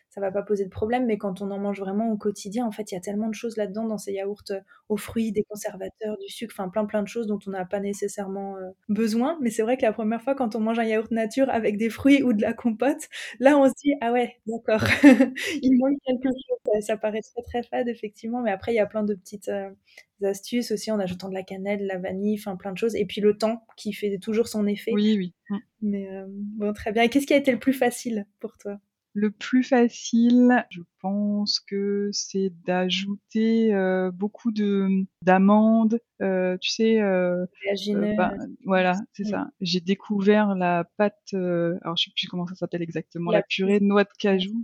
ça 0.10 0.22
va 0.22 0.32
pas 0.32 0.42
poser 0.44 0.66
de 0.66 0.70
problème, 0.70 1.06
mais 1.06 1.18
quand 1.18 1.42
on 1.42 1.52
en 1.52 1.60
mange 1.60 1.80
vraiment 1.80 2.12
au 2.12 2.18
quotidien, 2.18 2.66
en 2.66 2.72
fait, 2.72 2.92
il 2.92 2.96
y 2.96 2.98
a 2.98 3.02
tellement 3.02 3.28
de 3.30 3.34
choses 3.36 3.58
là-dedans 3.58 3.86
dans 3.86 3.98
ces 3.98 4.14
yaourts, 4.14 4.42
heu, 4.52 4.60
aux 4.90 4.98
fruits, 4.98 5.32
des 5.32 5.44
conservateurs, 5.44 6.18
du 6.18 6.28
sucre, 6.30 6.54
enfin 6.58 6.70
plein, 6.70 6.86
plein 6.86 7.04
de 7.04 7.08
choses 7.08 7.28
dont 7.28 7.40
on 7.48 7.52
n'a 7.52 7.66
pas 7.66 7.80
nécessairement, 7.80 8.58
heu, 8.58 8.72
besoin. 8.90 9.38
Mais 9.42 9.50
c'est 9.52 9.62
vrai 9.64 9.78
que 9.78 9.84
la 9.84 9.94
1re 9.94 10.22
fois 10.22 10.36
quand 10.36 10.56
on 10.56 10.60
mange 10.62 10.80
un 10.80 10.84
yaourt 10.86 11.12
nature 11.12 11.50
avec 11.50 11.78
des 11.78 11.90
fruits 11.90 12.24
ou 12.24 12.34
de 12.34 12.42
la 12.42 12.54
compote, 12.54 13.08
là 13.40 13.58
on 13.58 13.68
se 13.68 13.74
dit: 13.84 13.94
«Ah 14.02 14.12
ouais, 14.12 14.36
d'accord, 14.48 14.82
il 15.62 15.78
manque 15.80 15.98
quelque 16.06 16.30
chose». 16.30 16.84
Ça 16.86 16.98
paraît 16.98 17.22
très, 17.22 17.42
très 17.44 17.64
fade 17.64 17.88
effectivement, 17.90 18.42
mais 18.42 18.52
après 18.52 18.74
il 18.74 18.76
y 18.76 18.80
a 18.80 18.86
plein 18.88 19.04
de 19.04 19.14
petites, 19.16 19.50
heu, 19.50 19.76
astuces 20.24 20.72
aussi 20.72 20.92
en 20.92 21.00
ajoutant 21.00 21.30
de 21.30 21.34
la 21.36 21.44
cannelle, 21.44 21.80
de 21.82 21.86
la 21.88 21.98
vanille, 21.98 22.38
enfin 22.40 22.56
plein 22.58 22.72
de 22.74 22.78
choses 22.78 22.96
et 22.96 23.06
puis 23.06 23.22
le 23.22 23.38
temps 23.38 23.66
qui 23.78 23.94
fait 23.94 24.18
toujours 24.20 24.48
son 24.48 24.66
effet. 24.68 24.92
Oui, 24.94 25.18
oui. 25.18 25.34
Mais 25.82 26.08
bon 26.28 26.74
très 26.74 26.92
bien 26.92 27.04
et 27.04 27.10
qu'est-ce 27.10 27.26
qui 27.28 27.34
a 27.34 27.38
été 27.38 27.52
le 27.52 27.60
plus 27.60 27.74
facile 27.74 28.26
pour 28.40 28.58
toi? 28.58 28.80
Le 29.20 29.32
plus 29.32 29.64
facile, 29.64 30.66
je 30.70 30.80
pense 31.02 31.60
que 31.60 32.10
c'est 32.14 32.54
d'ajouter, 32.66 33.74
heu, 33.74 34.12
beaucoup 34.12 34.52
de, 34.52 34.88
d'amandes, 35.24 36.00
heu, 36.22 36.58
tu 36.62 36.70
sais, 36.70 37.02
heu, 37.02 37.46
Oléagineux, 37.66 38.14
ben 38.16 38.32
voilà, 38.66 38.94
c'est 39.14 39.26
ça. 39.26 39.50
J'ai 39.60 39.82
découvert 39.82 40.56
la 40.56 40.86
pâte, 40.96 41.18
heu, 41.34 41.78
alors 41.82 41.98
je 41.98 42.06
sais 42.06 42.12
plus 42.16 42.28
comment 42.30 42.48
ça 42.48 42.56
s'appelle 42.56 42.82
exactement, 42.82 43.32
La 43.32 43.40
la 43.40 43.44
purée 43.44 43.82
de 43.82 43.86
noix 43.86 44.06
de 44.06 44.10
cajou. 44.18 44.64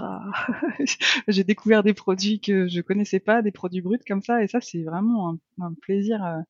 Ah! 0.00 0.30
J'ai 1.28 1.44
découvert 1.44 1.82
des 1.82 1.94
produits 1.94 2.40
que 2.40 2.68
je 2.68 2.80
connaissais 2.82 3.20
pas, 3.20 3.40
des 3.42 3.52
produits 3.52 3.80
bruts 3.82 3.98
comme 4.06 4.22
ça 4.22 4.42
et 4.42 4.48
ça, 4.48 4.60
c'est 4.60 4.82
vraiment 4.82 5.30
un 5.30 5.38
un 5.64 5.72
plaisir, 5.74 6.22
heu, 6.24 6.42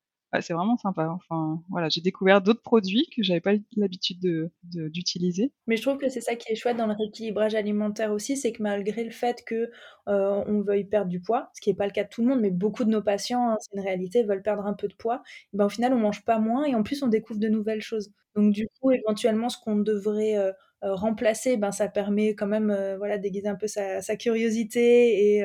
c'est 0.43 0.55
vraiment 0.55 0.77
sympa, 0.77 1.09
enfin, 1.11 1.63
voilà, 1.71 1.89
j'ai 1.89 2.01
découvert 2.01 2.41
d'autres 2.43 2.63
produits 2.63 3.07
que 3.15 3.23
j'avais 3.23 3.41
pas 3.41 3.53
l'habitude 3.77 4.21
de 4.21 4.51
de 4.65 4.89
d'utiliser. 4.89 5.53
Mais 5.67 5.77
je 5.77 5.83
trouve 5.83 5.99
que 5.99 6.09
c'est 6.09 6.21
ça 6.21 6.35
qui 6.37 6.53
est 6.53 6.57
chouette 6.57 6.77
dans 6.77 6.87
le 6.87 6.95
rééquilibrage 6.95 7.55
alimentaire 7.55 8.13
aussi, 8.13 8.37
c'est 8.37 8.53
que 8.53 8.63
malgré 8.63 9.05
le 9.05 9.11
fait 9.11 9.43
que, 9.45 9.55
heu, 9.55 9.71
on 10.09 10.61
veuille 10.63 10.85
perdre 10.85 11.09
du 11.09 11.21
poids, 11.21 11.51
ce 11.55 11.61
qui 11.61 11.71
est 11.71 11.75
pas 11.75 11.87
le 11.87 11.93
cas 11.93 12.05
de 12.05 12.09
tout 12.09 12.23
le 12.23 12.29
monde, 12.29 12.41
mais 12.41 12.51
beaucoup 12.51 12.85
de 12.85 12.91
nos 12.91 13.03
patients, 13.03 13.51
hein, 13.51 13.57
c'est 13.61 13.75
une 13.77 13.83
réalité, 13.83 14.23
veulent 14.25 14.43
perdre 14.43 14.67
un 14.67 14.75
peu 14.75 14.89
de 14.89 14.95
poids, 14.95 15.23
ben, 15.53 15.67
au 15.67 15.69
final, 15.69 15.93
on 15.95 15.99
mange 15.99 16.25
pas 16.25 16.39
moins 16.39 16.65
et 16.65 16.75
en 16.75 16.83
plus, 16.83 17.03
on 17.03 17.09
découvre 17.09 17.41
de 17.41 17.49
nouvelles 17.49 17.83
choses. 17.83 18.11
Donc 18.35 18.53
du 18.53 18.67
coup, 18.81 18.91
éventuellement, 18.93 19.49
ce 19.49 19.59
qu'on 19.59 19.77
devrait, 19.77 20.37
heu, 20.37 20.53
remplacer, 20.93 21.57
ben, 21.57 21.73
ça 21.73 21.89
permet 21.89 22.35
quand 22.35 22.47
même, 22.47 22.71
heu, 22.71 22.97
voilà, 22.97 23.19
d'aiguiser 23.19 23.49
un 23.49 23.55
peu 23.55 23.67
sa 23.67 24.17
curiosité 24.17 25.37
et 25.37 25.45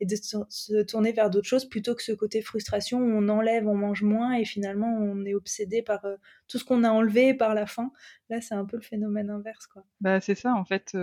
et 0.00 0.06
de 0.06 0.16
se 0.16 0.82
tourner 0.82 1.12
vers 1.12 1.30
d'autres 1.30 1.46
choses 1.46 1.68
plutôt 1.68 1.94
que 1.94 2.02
ce 2.02 2.12
côté 2.12 2.42
frustration 2.42 2.98
où 2.98 3.10
on 3.10 3.28
enlève, 3.28 3.66
on 3.68 3.74
mange 3.74 4.02
moins 4.02 4.34
et 4.34 4.44
finalement 4.44 4.88
on 4.98 5.24
est 5.24 5.34
obsédé 5.34 5.82
par, 5.82 6.04
tout 6.48 6.58
ce 6.58 6.64
qu'on 6.64 6.84
a 6.84 6.90
enlevé 6.90 7.34
par 7.34 7.54
la 7.54 7.66
faim. 7.66 7.92
Là, 8.30 8.40
c'est 8.40 8.54
un 8.54 8.64
peu 8.64 8.76
le 8.76 8.82
phénomène 8.82 9.30
inverse, 9.30 9.66
quoi. 9.66 9.84
Bah, 10.00 10.20
c'est 10.20 10.34
ça 10.34 10.54
en 10.54 10.64
fait, 10.64 10.96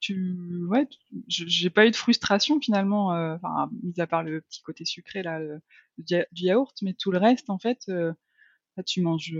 tu 0.00 0.36
ouais, 0.68 0.88
j'ai 1.28 1.70
pas 1.70 1.86
eu 1.86 1.90
de 1.90 1.96
frustration 1.96 2.60
finalement, 2.60 3.08
enfin, 3.34 3.70
mis 3.82 4.00
à 4.00 4.06
part 4.06 4.22
le 4.22 4.40
petit 4.40 4.62
côté 4.62 4.84
sucré 4.84 5.22
là, 5.22 5.40
du 5.98 6.14
ya 6.14 6.26
du 6.32 6.44
yaourt, 6.44 6.76
mais 6.82 6.94
tout 6.94 7.10
le 7.10 7.18
reste 7.18 7.50
en 7.50 7.58
fait, 7.58 7.90
tu 8.86 9.02
manges, 9.02 9.36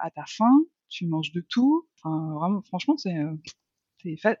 à 0.00 0.10
ta 0.10 0.24
faim, 0.26 0.50
tu 0.92 1.06
manges 1.06 1.32
de 1.32 1.44
tout, 1.48 1.88
enfin 1.96 2.34
vraiment 2.34 2.62
franchement 2.62 2.96
c'est, 2.96 3.14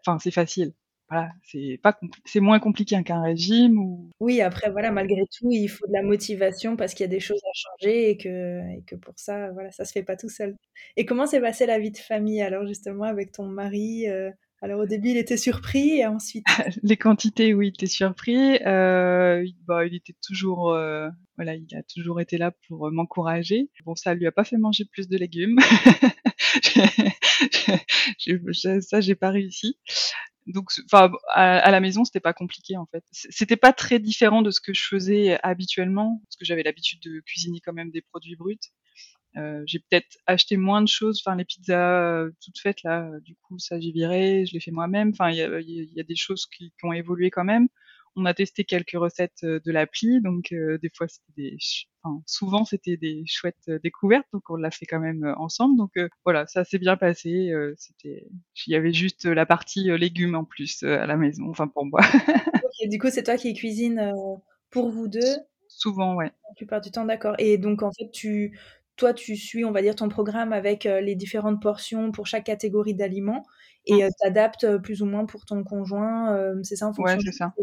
enfin 0.06 0.18
c'est 0.18 0.30
facile. 0.30 0.74
Voilà, 1.10 1.30
c'est 1.44 1.78
pas 1.82 1.92
compli 1.92 2.22
c'est 2.24 2.40
moins 2.40 2.58
compliqué 2.58 3.02
qu'un 3.04 3.22
régime 3.22 3.78
ou 3.78 4.10
Oui, 4.20 4.40
après 4.40 4.70
voilà, 4.70 4.90
malgré 4.90 5.26
tout, 5.36 5.50
il 5.50 5.68
faut 5.68 5.86
de 5.86 5.92
la 5.92 6.02
motivation 6.02 6.74
parce 6.76 6.94
qu'il 6.94 7.04
y 7.04 7.08
a 7.08 7.10
des 7.10 7.20
choses 7.20 7.40
à 7.44 7.52
changer 7.52 8.10
et 8.10 8.16
que 8.16 8.60
et 8.78 8.82
que 8.86 8.96
pour 8.96 9.12
ça, 9.16 9.50
voilà, 9.52 9.70
ça 9.70 9.84
se 9.84 9.92
fait 9.92 10.02
pas 10.02 10.16
tout 10.16 10.30
seul. 10.30 10.56
Et 10.96 11.04
comment 11.04 11.26
s'est 11.26 11.40
passée 11.40 11.66
la 11.66 11.78
vie 11.78 11.90
de 11.90 11.98
famille 11.98 12.40
alors 12.40 12.66
justement 12.66 13.04
avec 13.04 13.32
ton 13.32 13.46
mari, 13.46 14.08
heu? 14.08 14.32
Alors 14.62 14.80
au 14.80 14.86
début, 14.86 15.08
il 15.08 15.16
était 15.16 15.36
surpris 15.36 15.98
et 15.98 16.06
ensuite? 16.06 16.46
Les 16.84 16.96
quantités, 16.96 17.52
oui, 17.52 17.66
il 17.66 17.70
était 17.70 17.86
surpris, 17.86 18.54
il 18.54 19.56
bah, 19.66 19.84
il 19.84 19.94
était 19.94 20.14
toujours, 20.22 20.68
voilà, 21.36 21.54
il 21.56 21.76
a 21.76 21.82
toujours 21.82 22.20
été 22.20 22.38
là 22.38 22.52
pour, 22.68 22.90
m'encourager. 22.92 23.70
Bon, 23.84 23.96
ça 23.96 24.14
lui 24.14 24.26
a 24.26 24.32
pas 24.32 24.44
fait 24.44 24.56
manger 24.56 24.84
plus 24.84 25.08
de 25.08 25.18
légumes. 25.18 25.58
Ça, 28.80 29.00
j'ai 29.00 29.14
pas 29.14 29.30
réussi. 29.30 29.78
donc, 30.46 30.70
enfin, 30.86 31.10
à, 31.34 31.70
la 31.70 31.80
maison, 31.80 32.04
c'était 32.04 32.20
pas 32.20 32.32
compliqué 32.32 32.76
en 32.76 32.86
fait. 32.86 33.04
C'était 33.12 33.56
pas 33.56 33.72
très 33.72 33.98
différent 33.98 34.42
de 34.42 34.50
ce 34.50 34.60
que 34.60 34.74
je 34.74 34.82
faisais 34.82 35.38
habituellement, 35.42 36.20
parce 36.24 36.36
que 36.36 36.44
j'avais 36.44 36.62
l'habitude 36.62 37.00
de 37.02 37.20
cuisiner 37.20 37.60
quand 37.64 37.72
même 37.72 37.90
des 37.90 38.02
produits 38.02 38.36
bruts. 38.36 38.58
Euh, 39.36 39.62
j'ai 39.66 39.78
peut-être 39.78 40.18
acheté 40.26 40.58
moins 40.58 40.82
de 40.82 40.88
choses, 40.88 41.22
enfin 41.24 41.36
les 41.36 41.46
pizzas 41.46 42.02
euh, 42.02 42.30
toutes 42.44 42.58
faites 42.58 42.82
là, 42.82 43.10
du 43.20 43.34
coup 43.36 43.58
ça 43.58 43.80
j'ai 43.80 43.90
viré, 43.90 44.44
je 44.44 44.52
les 44.52 44.60
fais 44.60 44.70
moi-même. 44.70 45.10
Enfin 45.10 45.30
il 45.30 45.36
y 45.36 46.00
a, 46.00 46.02
des 46.02 46.16
choses 46.16 46.46
qui, 46.46 46.72
ont 46.82 46.92
évolué 46.92 47.30
quand 47.30 47.44
même. 47.44 47.68
On 48.16 48.24
a 48.26 48.34
testé 48.34 48.64
quelques 48.64 48.94
recettes 48.94 49.44
euh, 49.44 49.60
de 49.64 49.72
l'appli, 49.72 50.20
donc 50.20 50.52
euh, 50.52 50.78
des 50.78 50.90
fois 50.94 51.08
c'était 51.08 51.32
des, 51.36 51.56
enfin, 52.02 52.22
souvent 52.26 52.64
c'était 52.64 52.96
des 52.96 53.22
chouettes 53.26 53.68
euh, 53.68 53.78
découvertes, 53.82 54.26
donc 54.32 54.42
on 54.50 54.56
l'a 54.56 54.70
fait 54.70 54.86
quand 54.86 55.00
même 55.00 55.34
ensemble. 55.38 55.76
Donc 55.78 55.92
voilà, 56.24 56.46
ça 56.46 56.64
s'est 56.64 56.78
bien 56.78 56.96
passé. 56.96 57.52
c'était, 57.76 58.28
il 58.66 58.72
y 58.72 58.76
avait 58.76 58.92
juste 58.92 59.24
la 59.24 59.46
partie 59.46 59.84
légumes 59.96 60.34
en 60.34 60.44
plus 60.44 60.82
à 60.82 61.06
la 61.06 61.16
maison, 61.16 61.48
enfin 61.48 61.68
pour 61.68 61.86
moi. 61.86 62.00
du 62.88 62.98
coup 62.98 63.08
c'est 63.10 63.22
toi 63.22 63.36
qui 63.36 63.54
cuisine 63.54 64.12
pour 64.70 64.90
vous 64.90 65.08
deux? 65.08 65.36
Souvent, 65.68 66.14
ouais. 66.14 66.26
La 66.48 66.54
plupart 66.56 66.80
du 66.80 66.90
temps, 66.90 67.06
d'accord. 67.06 67.34
Et 67.38 67.56
donc 67.56 67.82
en 67.82 67.90
fait 67.92 68.10
tu 68.10 68.58
toi, 68.96 69.14
tu 69.14 69.36
suis, 69.36 69.64
on 69.64 69.72
va 69.72 69.80
dire, 69.80 69.96
ton 69.96 70.10
programme 70.10 70.52
avec 70.52 70.84
les 70.84 71.14
différentes 71.14 71.62
portions 71.62 72.12
pour 72.12 72.26
chaque 72.26 72.44
catégorie 72.44 72.94
d'aliments 72.94 73.42
et 73.86 74.04
mmh. 74.04 74.10
tu 74.20 74.26
adaptes 74.26 74.78
plus 74.78 75.02
ou 75.02 75.06
moins 75.06 75.26
pour 75.26 75.44
ton 75.44 75.64
conjoint. 75.64 76.54
c'est 76.62 76.76
ça 76.76 76.88
en 76.88 76.92
fonction 76.92 77.16
ouais, 77.16 77.24
c'est 77.24 77.32
ça. 77.32 77.54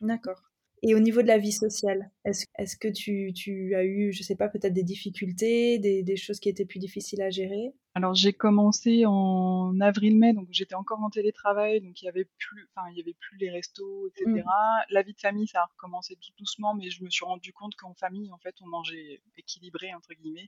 D'accord. 0.00 0.42
Et 0.86 0.94
au 0.94 0.98
niveau 0.98 1.22
de 1.22 1.28
la 1.28 1.38
vie 1.38 1.52
sociale, 1.52 2.10
est-ce 2.26 2.44
est 2.58 2.78
que 2.78 2.88
tu, 2.88 3.32
tu, 3.32 3.74
as 3.74 3.84
eu, 3.84 4.12
je 4.12 4.22
sais 4.22 4.36
pas, 4.36 4.50
peut-être 4.50 4.74
des 4.74 4.82
difficultés, 4.82 5.78
des, 5.78 6.02
des, 6.02 6.16
choses 6.16 6.40
qui 6.40 6.50
étaient 6.50 6.66
plus 6.66 6.78
difficiles 6.78 7.22
à 7.22 7.30
gérer? 7.30 7.72
Alors 7.96 8.14
j'ai 8.14 8.32
commencé 8.32 9.04
en 9.06 9.80
avril-mai, 9.80 10.32
donc 10.32 10.48
j'étais 10.50 10.74
encore 10.74 11.00
en 11.00 11.10
télétravail, 11.10 11.80
donc 11.80 12.02
il 12.02 12.06
y 12.06 12.08
avait 12.08 12.24
plus, 12.38 12.68
enfin 12.74 12.88
il 12.90 12.98
y 12.98 13.00
avait 13.00 13.14
plus 13.14 13.38
les 13.38 13.50
restos, 13.50 14.08
etc. 14.08 14.42
Mmh. 14.44 14.84
La 14.90 15.02
vie 15.02 15.14
de 15.14 15.20
famille, 15.20 15.46
ça 15.46 15.60
a 15.60 15.66
recommencé 15.66 16.16
tout 16.16 16.32
doucement, 16.36 16.74
mais 16.74 16.90
je 16.90 17.04
me 17.04 17.10
suis 17.10 17.24
rendu 17.24 17.52
compte 17.52 17.76
qu'en 17.76 17.94
famille, 17.94 18.32
en 18.32 18.38
fait, 18.38 18.56
on 18.62 18.66
mangeait 18.66 19.20
équilibré 19.36 19.94
entre 19.94 20.12
guillemets. 20.14 20.46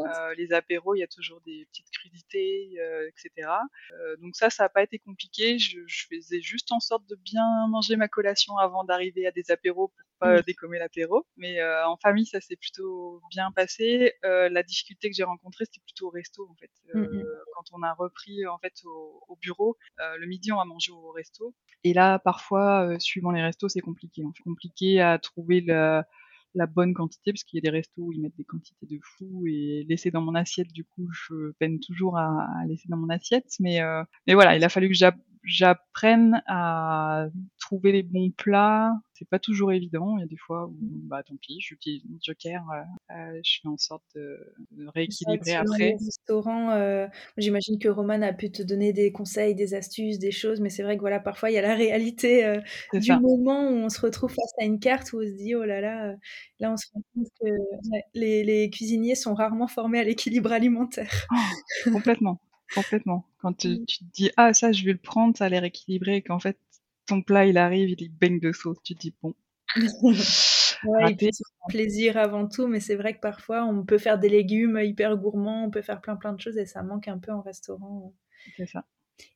euh, 0.00 0.34
les 0.38 0.54
apéros, 0.54 0.94
il 0.94 1.00
y 1.00 1.02
a 1.02 1.08
toujours 1.08 1.42
des 1.42 1.66
petites 1.66 1.90
crudités, 1.90 2.80
euh, 2.80 3.08
etc. 3.08 3.50
Euh, 3.92 4.16
donc 4.22 4.34
ça, 4.34 4.48
ça 4.48 4.62
n'a 4.62 4.68
pas 4.70 4.82
été 4.82 4.98
compliqué. 4.98 5.58
Je, 5.58 5.80
je, 5.86 6.06
faisais 6.08 6.40
juste 6.40 6.72
en 6.72 6.80
sorte 6.80 7.06
de 7.06 7.16
bien 7.16 7.68
manger 7.68 7.96
ma 7.96 8.08
collation 8.08 8.56
avant 8.56 8.84
d'arriver 8.84 9.26
à 9.26 9.30
des 9.30 9.50
apéros 9.50 9.88
pour 9.88 10.07
pas 10.18 10.38
mmh. 10.38 10.42
décommer 10.42 10.78
l'apéro. 10.78 11.26
Mais 11.36 11.60
euh, 11.60 11.86
en 11.86 11.96
famille, 11.96 12.26
ça 12.26 12.40
s'est 12.40 12.56
plutôt 12.56 13.20
bien 13.30 13.50
passé. 13.52 14.12
Euh, 14.24 14.48
la 14.48 14.62
difficulté 14.62 15.10
que 15.10 15.16
j'ai 15.16 15.24
rencontrée, 15.24 15.64
c'était 15.64 15.84
plutôt 15.84 16.08
au 16.08 16.10
resto 16.10 16.48
en 16.48 16.54
fait. 16.54 16.70
Mmh 16.94 17.00
euh, 17.00 17.24
quand 17.54 17.64
on 17.72 17.82
a 17.82 17.92
repris 17.92 18.46
en 18.46 18.58
fait 18.58 18.74
au, 18.84 19.22
au 19.28 19.36
bureau, 19.36 19.76
le 19.98 20.26
midi 20.26 20.52
on 20.52 20.56
va 20.56 20.64
manger 20.64 20.92
au 20.92 21.10
resto. 21.10 21.54
Et 21.84 21.92
là, 21.92 22.18
parfois, 22.18 22.98
suivant 22.98 23.30
les 23.30 23.42
restos, 23.42 23.68
c'est 23.68 23.80
compliqué. 23.80 24.22
C'est 24.36 24.42
compliqué 24.42 25.00
à 25.00 25.18
trouver 25.18 25.60
le, 25.60 26.02
la 26.54 26.66
bonne 26.66 26.94
quantité 26.94 27.32
parce 27.32 27.44
qu'il 27.44 27.58
y 27.58 27.66
a 27.66 27.70
des 27.70 27.76
restos 27.76 28.02
où 28.02 28.12
ils 28.12 28.20
mettent 28.20 28.36
des 28.36 28.44
quantités 28.44 28.86
de 28.86 28.98
fou 29.02 29.44
et 29.46 29.84
laisser 29.88 30.10
dans 30.10 30.20
mon 30.20 30.34
assiette 30.34 30.72
du 30.72 30.84
coup 30.84 31.08
je 31.12 31.52
peine 31.58 31.78
toujours 31.80 32.18
à, 32.18 32.46
à 32.60 32.66
laisser 32.66 32.88
dans 32.88 32.96
mon 32.96 33.08
assiette 33.08 33.54
mais 33.60 33.80
euh, 33.80 34.02
mais 34.26 34.34
voilà 34.34 34.56
il 34.56 34.64
a 34.64 34.68
fallu 34.68 34.88
que 34.88 34.94
j'apprenne 35.48 36.42
à 36.46 37.26
trouver 37.58 37.92
les 37.92 38.02
bons 38.02 38.30
plats. 38.30 38.92
C'est 39.14 39.28
pas 39.28 39.38
toujours 39.38 39.72
évident. 39.72 40.16
Il 40.18 40.20
y 40.20 40.24
a 40.24 40.26
des 40.26 40.36
fois 40.36 40.66
où, 40.66 40.76
bah, 40.80 41.22
tant 41.22 41.34
pis, 41.40 41.58
j'utilise 41.60 42.04
mon 42.04 42.18
joker, 42.22 42.62
euh, 42.70 43.14
euh, 43.14 43.40
je 43.42 43.58
fais 43.62 43.68
en 43.68 43.78
sorte 43.78 44.04
de, 44.14 44.38
de 44.72 44.86
rééquilibrer 44.94 45.50
ça, 45.50 45.60
après. 45.60 45.96
Restaurant, 46.04 46.70
euh, 46.70 47.06
j'imagine 47.38 47.78
que 47.78 47.88
Roman 47.88 48.20
a 48.22 48.32
pu 48.32 48.52
te 48.52 48.62
donner 48.62 48.92
des 48.92 49.10
conseils, 49.10 49.54
des 49.54 49.74
astuces, 49.74 50.18
des 50.18 50.30
choses, 50.30 50.60
mais 50.60 50.68
c'est 50.68 50.82
vrai 50.82 50.96
que 50.96 51.00
voilà, 51.00 51.18
parfois 51.18 51.50
il 51.50 51.54
y 51.54 51.58
a 51.58 51.62
la 51.62 51.74
réalité 51.74 52.44
euh, 52.44 52.60
du 52.92 53.06
ça. 53.06 53.18
moment 53.18 53.70
où 53.70 53.74
on 53.74 53.88
se 53.88 54.00
retrouve 54.00 54.30
face 54.30 54.52
à 54.60 54.64
une 54.64 54.78
carte 54.78 55.12
où 55.14 55.20
on 55.20 55.26
se 55.26 55.34
dit 55.34 55.54
oh 55.54 55.64
là 55.64 55.80
là, 55.80 56.14
là 56.60 56.72
on 56.72 56.76
se 56.76 56.86
rend 56.92 57.02
compte 57.14 57.28
que 57.40 57.48
les, 58.14 58.70
cuisiniers 58.70 59.14
sont 59.14 59.34
rarement 59.34 59.66
formés 59.66 59.98
à 59.98 60.04
l'équilibre 60.04 60.52
alimentaire. 60.52 61.26
Oh, 61.32 61.90
complètement. 61.90 62.38
Complètement. 62.74 63.26
Quand 63.38 63.52
tu, 63.52 63.68
mmh. 63.68 63.86
tu, 63.86 63.98
te 63.98 64.04
dis 64.12 64.30
ah 64.36 64.52
ça 64.52 64.72
je 64.72 64.84
vais 64.84 64.92
le 64.92 64.98
prendre, 64.98 65.36
ça 65.36 65.46
a 65.46 65.48
l'air 65.48 65.64
équilibré, 65.64 66.16
et 66.16 66.22
qu'en 66.22 66.38
fait 66.38 66.58
ton 67.06 67.22
plat 67.22 67.46
il 67.46 67.58
arrive, 67.58 67.94
il 67.98 68.08
baigne 68.10 68.40
de 68.40 68.52
sauce, 68.52 68.78
tu 68.82 68.94
te 68.94 69.00
dis 69.00 69.14
bon. 69.22 69.34
ouais, 70.84 71.16
plaisir 71.68 72.16
avant 72.16 72.48
tout, 72.48 72.66
mais 72.66 72.80
c'est 72.80 72.96
vrai 72.96 73.14
que 73.14 73.20
parfois 73.20 73.64
on 73.64 73.84
peut 73.84 73.98
faire 73.98 74.18
des 74.18 74.28
légumes 74.28 74.78
hyper 74.82 75.16
gourmands, 75.16 75.64
on 75.64 75.70
peut 75.70 75.82
faire 75.82 76.00
plein 76.00 76.16
plein 76.16 76.32
de 76.32 76.40
choses 76.40 76.58
et 76.58 76.66
ça 76.66 76.82
manque 76.82 77.08
un 77.08 77.18
peu 77.18 77.32
en 77.32 77.42
restaurant. 77.42 78.14
C'est 78.56 78.66
ça. 78.66 78.84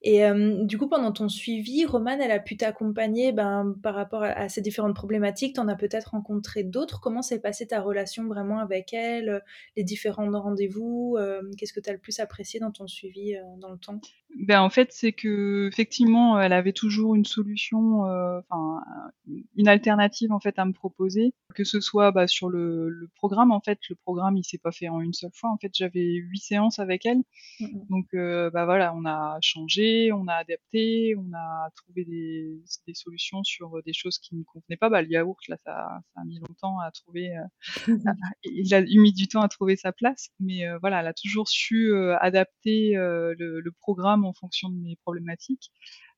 Et 0.03 0.25
euh, 0.25 0.65
du 0.65 0.79
coup, 0.79 0.89
pendant 0.89 1.13
ton 1.13 1.29
suivi, 1.29 1.85
Romane, 1.85 2.21
elle 2.21 2.33
a 2.33 2.41
pu 2.41 2.57
t'accompagner 2.57 3.33
ben, 3.33 3.75
par 3.83 3.95
rapport 3.95 4.23
à, 4.23 4.29
à, 4.29 4.49
ces 4.49 4.61
différentes 4.61 4.95
problématiques. 4.95 5.55
Tu 5.55 5.61
en 5.61 5.69
as 5.69 5.77
peut-être 5.77 6.11
rencontré 6.11 6.65
d'autres. 6.65 7.01
Comment 7.01 7.23
s'est 7.23 7.41
passée 7.41 7.67
ta 7.67 7.81
relation 7.81 8.27
vraiment 8.27 8.59
avec 8.59 8.93
elle 8.93 9.43
Les 9.77 9.85
différents 9.85 10.31
rendez-vous 10.41 11.17
euh, 11.19 11.43
Qu'est-ce 11.59 11.73
que 11.73 11.81
tu 11.81 11.91
as 11.91 11.93
le 11.93 11.99
plus 11.99 12.21
apprécié 12.21 12.61
dans 12.61 12.71
ton 12.71 12.87
suivi 12.87 13.35
euh, 13.35 13.43
dans 13.59 13.71
le 13.71 13.79
temps? 13.79 14.01
Ben, 14.39 14.61
En 14.61 14.71
fait, 14.71 14.93
c'est 14.93 15.13
que 15.13 15.69
effectivement, 15.69 16.41
elle 16.41 16.53
avait 16.53 16.73
toujours 16.73 17.15
une 17.15 17.25
solution, 17.25 18.07
euh, 18.07 18.41
enfin, 18.41 18.83
une 19.57 19.69
alternative 19.69 20.33
en 20.33 20.41
fait 20.41 20.59
à 20.59 20.65
me 20.65 20.73
proposer. 20.73 21.35
Que 21.55 21.65
ce 21.65 21.81
soit 21.81 22.13
bah, 22.13 22.27
sur 22.27 22.49
le, 22.49 22.89
le, 22.89 23.09
programme, 23.15 23.53
en 23.53 23.61
fait, 23.61 23.79
le 23.91 23.97
programme, 23.97 24.39
il 24.39 24.45
s'est 24.45 24.59
pas 24.59 24.73
fait 24.73 24.89
en 24.89 25.01
une 25.01 25.13
seule 25.13 25.33
fois. 25.35 25.51
En 25.51 25.59
fait, 25.59 25.71
j'avais 25.75 26.15
huit 26.15 26.41
séances 26.41 26.79
avec 26.79 27.05
elle. 27.05 27.19
Mmh. 27.61 27.67
Donc, 27.91 28.07
bah 28.15 28.65
voilà, 28.65 28.95
on 28.97 29.05
a 29.05 29.39
changé 29.43 29.72
on 30.13 30.27
a 30.29 30.35
adapté, 30.35 31.15
on 31.17 31.33
a 31.35 31.71
trouvé 31.77 32.05
des, 32.05 32.63
des, 32.87 32.95
solutions 32.95 33.43
sur 33.45 33.83
des 33.85 33.93
choses 33.93 34.19
qui 34.19 34.35
ne 34.35 34.41
me 34.41 34.45
convenaient 34.45 34.77
pas. 34.77 34.89
Bah, 34.89 35.03
le 35.03 35.09
yaourt, 35.09 35.41
là, 35.49 35.57
ça, 35.65 36.01
ça 36.15 36.21
a 36.21 36.25
mis 36.25 36.39
longtemps 36.39 36.79
à 36.81 36.91
trouver. 36.91 37.37
Euh, 37.37 37.97
il 38.45 38.75
a 38.75 38.81
mis 38.81 39.13
du 39.13 39.29
temps 39.29 39.43
à 39.43 39.49
trouver 39.49 39.77
sa 39.77 39.93
place, 39.93 40.31
mais 40.41 40.67
euh, 40.67 40.79
voilà, 40.81 41.01
elle 41.01 41.07
a 41.07 41.15
toujours 41.15 41.49
su 41.49 41.93
euh, 41.93 42.17
adapter 42.21 42.97
euh, 42.97 43.35
le, 43.39 43.61
le, 43.61 43.73
programme 43.73 44.25
en 44.25 44.33
fonction 44.33 44.69
de 44.69 44.77
mes 44.77 44.97
problématiques. 44.97 45.71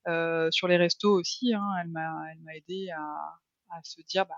Euh, 0.06 0.50
sur 0.50 0.68
les 0.68 0.76
restos 0.76 1.12
aussi, 1.12 1.54
hein, 1.54 1.66
elle 1.80 1.88
m'a, 1.88 2.24
elle 2.32 2.40
m'a 2.40 2.54
aidé 2.56 2.90
à, 2.90 3.00
à 3.70 3.80
se 3.82 4.02
dire, 4.02 4.26
bah, 4.26 4.34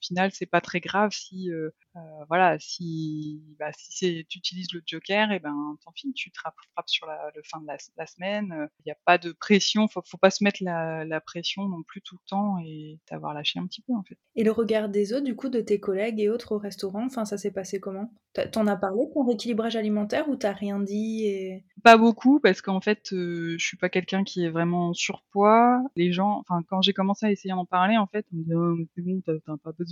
final 0.00 0.30
c'est 0.32 0.46
pas 0.46 0.60
très 0.60 0.80
grave 0.80 1.10
si 1.12 1.50
euh, 1.50 1.70
euh, 1.96 2.00
voilà 2.28 2.58
si 2.58 3.42
bah, 3.58 3.70
si 3.76 4.26
tu 4.28 4.38
utilises 4.38 4.72
le 4.72 4.82
joker 4.86 5.32
et 5.32 5.38
ben 5.38 5.76
tant 5.84 5.92
pis 5.92 6.12
tu 6.14 6.30
te 6.30 6.38
frappes 6.38 6.54
sur 6.86 7.06
la, 7.06 7.30
le 7.34 7.42
fin 7.44 7.60
de 7.60 7.66
la, 7.66 7.76
la 7.96 8.06
semaine 8.06 8.68
il 8.80 8.82
n'y 8.86 8.92
a 8.92 8.98
pas 9.04 9.18
de 9.18 9.32
pression 9.32 9.88
faut 9.88 10.02
faut 10.04 10.18
pas 10.18 10.30
se 10.30 10.44
mettre 10.44 10.62
la, 10.62 11.04
la 11.04 11.20
pression 11.20 11.68
non 11.68 11.82
plus 11.82 12.02
tout 12.02 12.16
le 12.16 12.28
temps 12.28 12.58
et 12.64 12.98
t'avoir 13.06 13.34
lâché 13.34 13.58
un 13.58 13.66
petit 13.66 13.82
peu 13.82 13.94
en 13.94 14.02
fait. 14.02 14.18
Et 14.34 14.44
le 14.44 14.52
regard 14.52 14.88
des 14.88 15.12
autres 15.12 15.24
du 15.24 15.34
coup 15.34 15.48
de 15.48 15.60
tes 15.60 15.80
collègues 15.80 16.20
et 16.20 16.28
autres 16.28 16.52
au 16.52 16.58
restaurant 16.58 17.06
enfin 17.06 17.24
ça 17.24 17.38
s'est 17.38 17.52
passé 17.52 17.80
comment? 17.80 18.12
T'en 18.52 18.66
as 18.66 18.76
parlé 18.76 19.00
ton 19.14 19.24
rééquilibrage 19.24 19.76
alimentaire 19.76 20.28
ou 20.28 20.36
t'as 20.36 20.52
rien 20.52 20.78
dit 20.78 21.26
et 21.26 21.64
pas 21.82 21.96
beaucoup 21.96 22.38
parce 22.38 22.60
qu'en 22.60 22.82
fait 22.82 23.12
euh, 23.12 23.56
je 23.58 23.64
suis 23.64 23.78
pas 23.78 23.88
quelqu'un 23.88 24.24
qui 24.24 24.44
est 24.44 24.50
vraiment 24.50 24.92
surpoids. 24.92 25.80
Les 25.96 26.12
gens 26.12 26.40
enfin 26.40 26.62
quand 26.68 26.82
j'ai 26.82 26.92
commencé 26.92 27.24
à 27.24 27.30
essayer 27.30 27.54
d'en 27.54 27.64
parler 27.64 27.96
en 27.96 28.06
fait 28.06 28.26
on 28.34 28.36
me 28.36 28.42
dit 28.44 28.54
oh, 28.54 28.76
c'est 28.94 29.02
bon 29.02 29.22
t'as 29.24 29.56
pas 29.56 29.72
besoin 29.72 29.85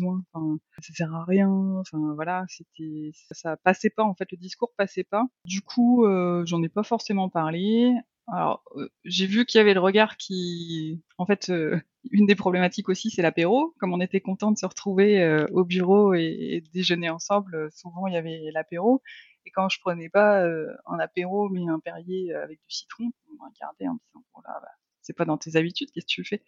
Ça 0.81 0.93
sert 0.95 1.15
à 1.15 1.25
rien. 1.25 1.83
Voilà, 2.15 2.45
c'était 2.49 3.11
ça 3.31 3.57
passait 3.57 3.91
pas 3.91 4.05
en 4.05 4.15
fait, 4.15 4.31
le 4.33 4.39
discours 4.39 4.73
passait 4.77 5.05
pas. 5.05 5.25
Du 5.45 5.63
coup, 5.63 6.05
euh, 6.05 6.45
j'en 6.47 6.63
ai 6.63 6.69
pas 6.69 6.83
forcément 6.83 7.29
parlé. 7.29 7.93
Alors, 8.27 8.63
euh, 8.77 8.89
j'ai 9.05 9.27
vu 9.27 9.45
qu'il 9.45 9.59
y 9.59 9.61
avait 9.61 9.75
le 9.75 9.81
regard 9.81 10.17
qui, 10.17 11.03
en 11.19 11.27
fait, 11.27 11.51
euh, 11.51 11.79
une 12.11 12.27
des 12.27 12.35
problématiques 12.35 12.89
aussi, 12.89 13.11
c'est 13.11 13.23
l'apéro. 13.23 13.75
Comme 13.79 13.93
on 13.93 14.01
était 14.01 14.21
content 14.21 14.51
de 14.51 14.59
se 14.59 14.67
retrouver 14.67 15.45
au 15.53 15.65
bureau 15.65 16.15
et, 16.15 16.63
déjeuner 16.73 17.11
ensemble, 17.11 17.71
souvent 17.73 18.07
il 18.07 18.15
y 18.15 18.17
avait 18.17 18.51
l'apéro. 18.53 19.03
Et 19.47 19.51
quand 19.51 19.69
je 19.69 19.79
prenais 19.81 20.09
pas 20.09 20.43
un 20.45 20.99
apéro 20.99 21.51
mais 21.51 21.69
un 21.69 21.79
Perrier 21.79 22.35
avec 22.35 22.59
du 22.61 22.75
citron, 22.75 23.11
on 23.29 23.35
me 23.35 23.51
regardait 23.51 23.89
en 23.89 23.95
disant, 23.95 24.25
oh 24.35 24.41
là, 24.47 24.59
bah, 24.63 24.69
c'est 25.03 25.13
pas 25.13 25.25
dans 25.27 25.37
tes 25.37 25.57
habitudes, 25.57 25.91
qu'est-ce 25.93 26.07
que 26.07 26.13
tu 26.13 26.25
fais? 26.25 26.43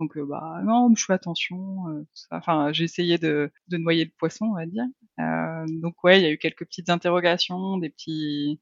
Donc 0.00 0.16
euh, 0.16 0.26
bah 0.26 0.60
non, 0.64 0.92
je 0.96 1.04
fais 1.04 1.12
attention. 1.12 1.88
Euh, 1.88 2.04
enfin, 2.30 2.72
j'ai 2.72 2.84
essayé 2.84 3.18
de, 3.18 3.50
de, 3.68 3.76
noyer 3.76 4.04
le 4.04 4.10
poisson, 4.16 4.46
on 4.46 4.54
va 4.54 4.66
dire. 4.66 4.84
Euh, 5.20 5.66
donc 5.80 6.02
ouais, 6.04 6.20
il 6.20 6.22
y 6.24 6.26
a 6.26 6.30
eu 6.30 6.38
quelques 6.38 6.64
petites 6.64 6.90
interrogations, 6.90 7.78
des 7.78 7.90
petits 7.90 8.60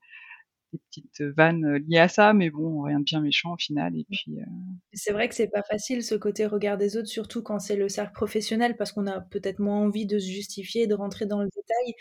des 0.73 0.79
petites 0.79 1.23
vannes 1.37 1.77
liées 1.87 1.99
à 1.99 2.09
ça, 2.09 2.33
mais 2.33 2.51
bon, 2.51 2.83
rien 2.83 2.99
de 2.99 3.05
bien 3.05 3.21
méchant 3.21 3.53
au 3.55 3.57
final. 3.57 3.97
Et 3.97 4.07
puis. 4.11 4.39
Euh... 4.39 4.45
C'est 4.93 5.13
vrai 5.13 5.29
que 5.29 5.35
c'est 5.35 5.49
pas 5.49 5.63
facile 5.63 6.03
ce 6.03 6.15
côté 6.15 6.47
regard 6.47 6.79
des 6.79 6.97
autres, 6.97 7.09
surtout 7.09 7.43
quand 7.43 7.59
c'est 7.59 7.77
le 7.77 7.89
cercle 7.89 8.13
professionnel, 8.13 8.77
parce 8.77 8.93
qu'on 8.93 9.07
a 9.07 9.21
peut-être 9.21 9.59
moins 9.59 9.81
envie 9.81 10.07
de 10.07 10.19
se 10.19 10.27
justifier, 10.31 10.87
de 10.87 10.95
rentrer 10.95 11.27
dans 11.27 11.43
le 11.43 11.49
détail, 11.49 11.95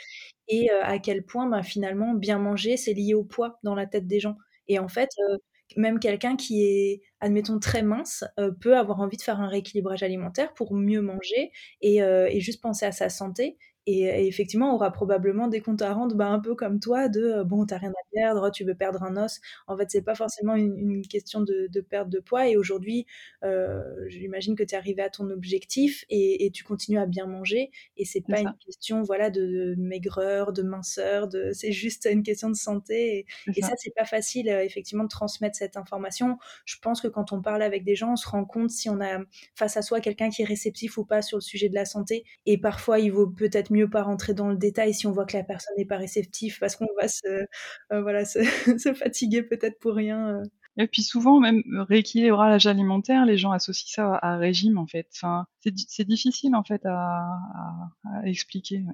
et 0.47 0.71
euh, 0.71 0.83
à 0.83 0.99
quel 0.99 1.23
point, 1.23 1.47
bah, 1.47 1.63
finalement, 1.63 2.13
bien 2.13 2.39
manger, 2.39 2.77
c'est 2.77 2.93
lié 2.93 3.13
au 3.13 3.23
poids 3.23 3.59
dans 3.63 3.75
la 3.75 3.87
tête 3.87 4.07
des 4.07 4.19
gens. 4.19 4.37
Et 4.67 4.79
en 4.79 4.87
fait, 4.87 5.09
euh, 5.29 5.37
même 5.77 5.99
quelqu'un 5.99 6.35
qui 6.35 6.63
est, 6.63 7.01
admettons, 7.19 7.59
très 7.59 7.83
mince, 7.83 8.23
euh, 8.39 8.51
peut 8.51 8.77
avoir 8.77 8.99
envie 8.99 9.17
de 9.17 9.21
faire 9.21 9.39
un 9.39 9.47
rééquilibrage 9.47 10.03
alimentaire 10.03 10.53
pour 10.53 10.75
mieux 10.75 11.01
manger 11.01 11.51
et, 11.81 12.01
euh, 12.03 12.27
et, 12.29 12.39
juste 12.39 12.61
penser 12.61 12.85
à 12.85 12.91
sa 12.91 13.09
santé. 13.09 13.57
Et 13.87 14.27
effectivement 14.27 14.73
aura 14.75 14.91
probablement 14.91 15.47
des 15.47 15.61
comptes 15.61 15.81
à 15.81 15.93
rendre, 15.93 16.15
bah, 16.15 16.27
un 16.27 16.39
peu 16.39 16.55
comme 16.55 16.79
toi 16.79 17.07
de, 17.09 17.43
bon, 17.43 17.65
tu 17.65 17.73
as 17.73 17.77
rien 17.77 17.89
à 17.91 18.03
perdre, 18.13 18.51
tu 18.51 18.63
veux 18.63 18.75
perdre 18.75 19.03
un 19.03 19.17
os. 19.17 19.39
En 19.67 19.77
fait, 19.77 19.89
c'est 19.89 20.03
pas 20.03 20.15
forcément 20.15 20.55
une 20.55 20.77
une 20.77 21.07
question 21.07 21.41
de 21.41 21.67
de 21.71 21.81
perte 21.81 22.09
de 22.09 22.19
poids 22.19 22.47
et 22.47 22.57
aujourd'hui, 22.57 23.05
heu, 23.43 23.81
j'imagine 24.07 24.55
que 24.55 24.63
tu 24.63 24.75
es 24.75 24.77
arrivée 24.77 25.01
à 25.03 25.09
ton 25.09 25.29
objectif 25.29 26.05
et 26.09 26.45
et 26.45 26.51
tu 26.51 26.63
continues 26.63 26.99
à 26.99 27.05
bien 27.05 27.25
manger 27.25 27.71
et 27.97 28.05
c'est 28.05 28.21
pas 28.21 28.39
une 28.41 28.57
question, 28.65 29.01
voilà, 29.03 29.29
de 29.29 29.75
maigreur, 29.77 30.53
de 30.53 30.61
minceur, 30.63 31.27
de 31.27 31.51
c'est 31.53 31.71
juste 31.71 32.07
une 32.11 32.23
question 32.23 32.49
de 32.49 32.55
santé 32.55 33.19
et 33.19 33.25
et 33.55 33.61
ça. 33.61 33.73
c'est 33.77 33.93
pas 33.95 34.05
facile, 34.05 34.49
heu, 34.49 34.61
effectivement 34.63 35.03
de 35.03 35.09
transmettre 35.09 35.57
cette 35.57 35.77
information. 35.77 36.37
Je 36.65 36.77
pense 36.81 37.01
que 37.01 37.07
quand 37.07 37.31
on 37.31 37.41
parle 37.41 37.61
avec 37.63 37.83
des 37.83 37.95
gens, 37.95 38.13
on 38.13 38.15
se 38.15 38.27
rend 38.27 38.45
compte 38.45 38.69
si 38.69 38.89
on 38.89 39.01
a 39.01 39.19
face 39.55 39.77
à 39.77 39.81
soi 39.81 40.01
quelqu'un 40.01 40.29
qui 40.29 40.41
est 40.41 40.45
réceptif 40.45 40.97
ou 40.97 41.05
pas 41.05 41.21
sur 41.21 41.37
le 41.37 41.41
sujet 41.41 41.69
de 41.69 41.75
la 41.75 41.85
santé 41.85 42.25
et 42.45 42.57
parfois 42.57 42.99
il 42.99 43.11
vaut 43.11 43.27
peut-être 43.27 43.70
mieux 43.71 43.89
pas 43.89 44.03
rentrer 44.03 44.33
dans 44.33 44.49
le 44.49 44.57
détail 44.57 44.93
si 44.93 45.07
on 45.07 45.11
voit 45.11 45.25
que 45.25 45.37
la 45.37 45.43
personne 45.43 45.73
n'est 45.77 45.85
pas 45.85 45.97
réceptive 45.97 46.57
parce 46.59 46.75
qu'on 46.75 46.87
va 46.99 47.07
se, 47.07 47.27
heu, 47.27 48.01
voilà, 48.01 48.25
se 48.25 48.39
se 48.79 48.93
fatiguer 48.93 49.43
peut-être 49.43 49.79
pour 49.79 49.95
rien, 49.95 50.39
heu. 50.41 50.43
Et 50.77 50.87
puis 50.87 51.01
souvent 51.03 51.39
même, 51.39 51.61
rééquilibrage 51.89 52.65
alimentaire, 52.65 53.25
les 53.25 53.37
gens 53.37 53.51
associent 53.51 53.93
ça 53.93 54.19
à 54.21 54.37
régime 54.37 54.77
en 54.77 54.87
fait. 54.87 55.07
Enfin, 55.15 55.45
c'est 55.59 55.71
di 55.71 55.85
c'est 55.89 56.05
difficile 56.07 56.55
en 56.55 56.63
fait 56.63 56.85
à 56.85 56.93
à 56.93 57.89
à 58.21 58.25
expliquer, 58.25 58.77
ouais. 58.77 58.93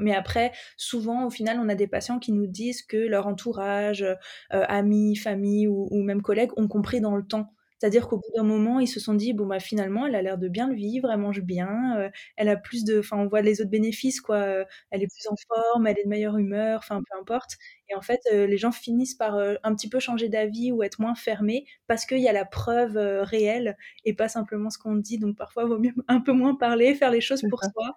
Mais 0.00 0.14
après, 0.14 0.52
souvent 0.76 1.24
au 1.26 1.30
final, 1.30 1.58
on 1.60 1.68
a 1.68 1.74
des 1.74 1.86
patients 1.86 2.18
qui 2.18 2.32
nous 2.32 2.46
disent 2.46 2.82
que 2.82 2.96
leur 2.96 3.26
entourage, 3.26 4.04
amis, 4.50 5.16
famille 5.16 5.66
ou 5.66 5.88
ou 5.90 6.02
même 6.02 6.22
collègues 6.22 6.50
ont 6.56 6.68
compris 6.68 7.00
dans 7.00 7.16
le 7.16 7.24
temps. 7.24 7.54
C'est-à-dire 7.82 8.06
qu'au 8.06 8.18
bout 8.18 8.30
d'un 8.36 8.44
moment, 8.44 8.78
ils 8.78 8.86
se 8.86 9.00
sont 9.00 9.14
dit: 9.14 9.32
«Bon, 9.32 9.44
bah, 9.46 9.58
finalement, 9.58 10.06
elle 10.06 10.14
a 10.14 10.22
l'air 10.22 10.38
de 10.38 10.46
bien 10.48 10.68
le 10.68 10.74
vivre, 10.76 11.10
elle 11.10 11.18
mange 11.18 11.40
bien, 11.42 11.98
heu, 11.98 12.10
elle 12.36 12.48
a 12.48 12.56
plus 12.56 12.84
de» 12.84 13.00
enfin, 13.00 13.16
on 13.18 13.26
voit 13.26 13.42
les 13.42 13.60
autres 13.60 13.70
bénéfices 13.70 14.20
quoi, 14.20 14.38
heu, 14.46 14.64
elle 14.90 15.02
est 15.02 15.08
plus 15.08 15.26
en 15.28 15.34
forme, 15.48 15.88
elle 15.88 15.98
est 15.98 16.04
de 16.04 16.08
meilleure 16.08 16.38
humeur, 16.38 16.78
enfin, 16.78 17.02
peu 17.10 17.18
importe 17.18 17.56
et 17.88 17.94
en 17.94 18.00
fait, 18.02 18.20
heu, 18.32 18.44
les 18.46 18.56
gens 18.58 18.72
finissent 18.72 19.14
par, 19.14 19.36
heu, 19.38 19.58
un 19.62 19.74
petit 19.74 19.88
peu 19.88 20.00
changer 20.00 20.28
d'avis 20.28 20.72
ou 20.72 20.82
être 20.82 21.00
moins 21.00 21.14
fermés 21.14 21.66
parce 21.86 22.06
qu'il 22.06 22.18
y 22.20 22.28
a 22.28 22.32
la 22.32 22.44
preuve, 22.44 22.96
heu, 22.96 23.22
réelle 23.22 23.76
et 24.04 24.14
pas 24.14 24.28
simplement 24.28 24.70
ce 24.70 24.78
qu'on 24.78 24.96
dit 24.96 25.18
donc 25.18 25.36
parfois, 25.36 25.64
vaut 25.66 25.78
mieux 25.78 25.92
un 26.08 26.20
peu 26.20 26.32
moins 26.32 26.54
parler, 26.56 26.94
faire 26.94 27.10
les 27.10 27.20
choses 27.20 27.42
pour 27.44 27.64
soi 27.64 27.96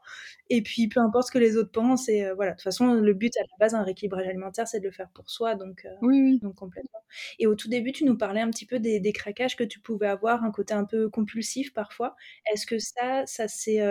et 0.50 0.62
puis 0.64 0.88
peu 0.88 1.00
importe 1.00 1.28
ce 1.28 1.32
que 1.32 1.40
les 1.40 1.58
autres 1.58 1.72
pensent 1.72 2.10
et 2.10 2.32
voilà. 2.36 2.52
De 2.52 2.56
toute 2.58 2.64
façon, 2.64 2.94
le 2.96 3.14
but 3.14 3.36
à 3.38 3.42
la 3.42 3.48
base 3.60 3.72
d'un 3.74 3.84
rééquilibrage 3.84 4.28
alimentaire, 4.28 4.68
c'est 4.68 4.80
de 4.80 4.86
le 4.86 4.92
faire 4.92 5.10
pour 5.14 5.30
soi 5.30 5.56
donc 5.56 5.88
Oui, 6.02 6.22
oui. 6.22 6.42
donc 6.42 6.56
complètement 6.56 7.00
et 7.40 7.48
au 7.48 7.56
tout 7.56 7.70
début, 7.70 7.92
tu 7.94 8.04
nous 8.06 8.18
parlais 8.18 8.42
un 8.42 8.50
petit 8.52 8.66
peu 8.66 8.80
des 8.80 9.00
des 9.00 9.14
craquages 9.14 9.56
que 9.56 9.64
tu 9.64 9.80
pouvais 9.80 10.08
avoir, 10.08 10.44
un 10.44 10.52
côté 10.52 10.74
un 10.74 10.86
peu 10.86 11.10
compulsif 11.10 11.74
parfois. 11.74 12.16
Est-ce 12.54 12.66
que 12.66 12.78
ça, 12.80 13.26
ça 13.26 13.48
s'est, 13.48 13.82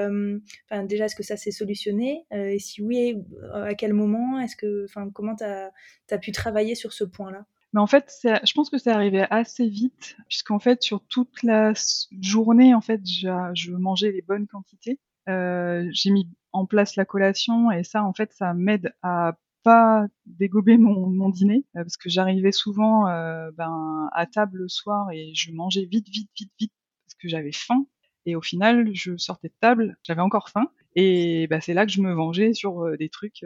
enfin, 0.71 0.85
déjà, 0.85 1.07
est-ce 1.07 1.17
que 1.17 1.23
ça 1.23 1.37
s'est 1.37 1.51
solutionné? 1.51 2.27
Et 2.33 2.59
si 2.59 2.83
oui, 2.83 3.17
à 3.53 3.75
quel 3.75 3.93
moment? 3.95 4.41
Est-ce 4.41 4.57
que 4.57 4.85
enfin, 4.85 5.11
comment 5.11 5.37
tu 5.37 5.45
as 5.45 5.73
as 6.11 6.19
pu 6.19 6.33
travailler 6.33 6.75
sur 6.75 6.93
ce 6.93 7.05
point-là? 7.05 7.47
Mais 7.73 7.81
en 7.81 7.88
fait, 7.88 8.12
je 8.23 8.53
pense 8.53 8.71
que 8.71 8.79
c'est 8.79 8.93
arrivé 8.93 9.26
assez 9.31 9.69
vite 9.69 10.17
puisqu'en 10.29 10.61
fait, 10.61 10.83
sur 10.83 11.05
toute 11.09 11.43
la 11.43 11.73
journée, 12.21 12.73
en 12.73 12.81
fait, 12.81 13.00
je 13.05 13.73
mangeais 13.73 14.12
les 14.12 14.23
bonnes 14.23 14.47
quantités. 14.47 15.00
Heu, 15.29 15.88
j'ai 15.93 16.11
mis 16.11 16.29
en 16.53 16.67
place 16.67 16.95
la 16.97 17.05
collation 17.05 17.71
et 17.73 17.83
ça, 17.83 18.05
en 18.05 18.12
fait, 18.12 18.33
ça 18.33 18.55
m'aide 18.55 18.95
à 19.03 19.37
pas 19.64 20.07
dégober 20.26 20.76
mon 20.76 21.31
dîner, 21.31 21.64
heu, 21.76 21.83
parce 21.83 21.97
que 21.97 22.11
j'arrivais 22.11 22.53
souvent, 22.53 23.09
heu, 23.09 23.50
ben, 23.57 24.09
à 24.12 24.26
table 24.26 24.59
le 24.59 24.69
soir 24.69 25.11
et 25.11 25.33
je 25.35 25.50
mangeais 25.53 25.87
vite, 25.87 26.09
vite, 26.11 26.31
vite, 26.38 26.53
vite 26.61 26.73
parce 27.07 27.14
que 27.14 27.29
j'avais 27.29 27.53
faim 27.53 27.87
et 28.26 28.37
au 28.37 28.43
final, 28.43 28.91
je 28.95 29.17
sortais 29.17 29.49
de 29.49 29.55
table, 29.61 29.97
j'avais 30.05 30.21
encore 30.21 30.49
faim 30.50 30.69
et 30.97 31.47
bah, 31.49 31.61
c'est 31.61 31.75
là 31.75 31.87
que 31.87 31.93
je 31.93 32.03
me 32.03 32.12
vengeais 32.12 32.53
sur, 32.53 32.97
des 32.99 33.09
trucs, 33.09 33.43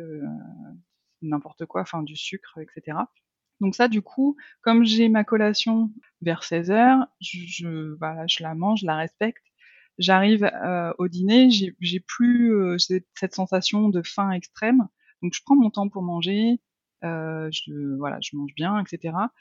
n'importe 1.23 1.67
quoi, 1.67 1.83
enfin 1.83 2.03
du 2.03 2.17
sucre 2.17 2.59
et 2.61 2.67
cetera. 2.75 3.11
Donc 3.61 3.75
ça, 3.75 3.89
du 3.89 4.03
coup, 4.03 4.37
comme 4.63 4.85
j'ai 4.85 5.09
ma 5.09 5.25
collation 5.25 5.91
vers 6.23 6.45
16:00, 6.45 7.07
je 7.21 7.39
je 7.47 7.95
voilà, 7.99 8.27
je 8.29 8.43
la 8.43 8.55
mange, 8.55 8.81
je 8.83 8.87
la 8.87 8.97
respecte. 8.97 9.43
J'arrive, 9.99 10.45
heu, 10.45 10.95
au 10.99 11.09
dîner, 11.09 11.51
j'ai 11.51 12.01
plus, 12.01 12.53
heu, 12.53 12.77
cette 12.79 13.35
sensation 13.35 13.89
de 13.89 14.03
faim 14.03 14.31
extrême, 14.33 14.87
donc 15.23 15.35
je 15.35 15.43
prends 15.45 15.57
mon 15.57 15.71
temps 15.71 15.89
pour 15.89 16.03
manger, 16.03 16.61
heu, 17.05 17.49
je 17.53 17.97
voilà, 17.99 18.19
je 18.23 18.37
mange 18.37 18.55
bien 18.55 18.79
et 18.81 18.85
cetera 18.89 19.33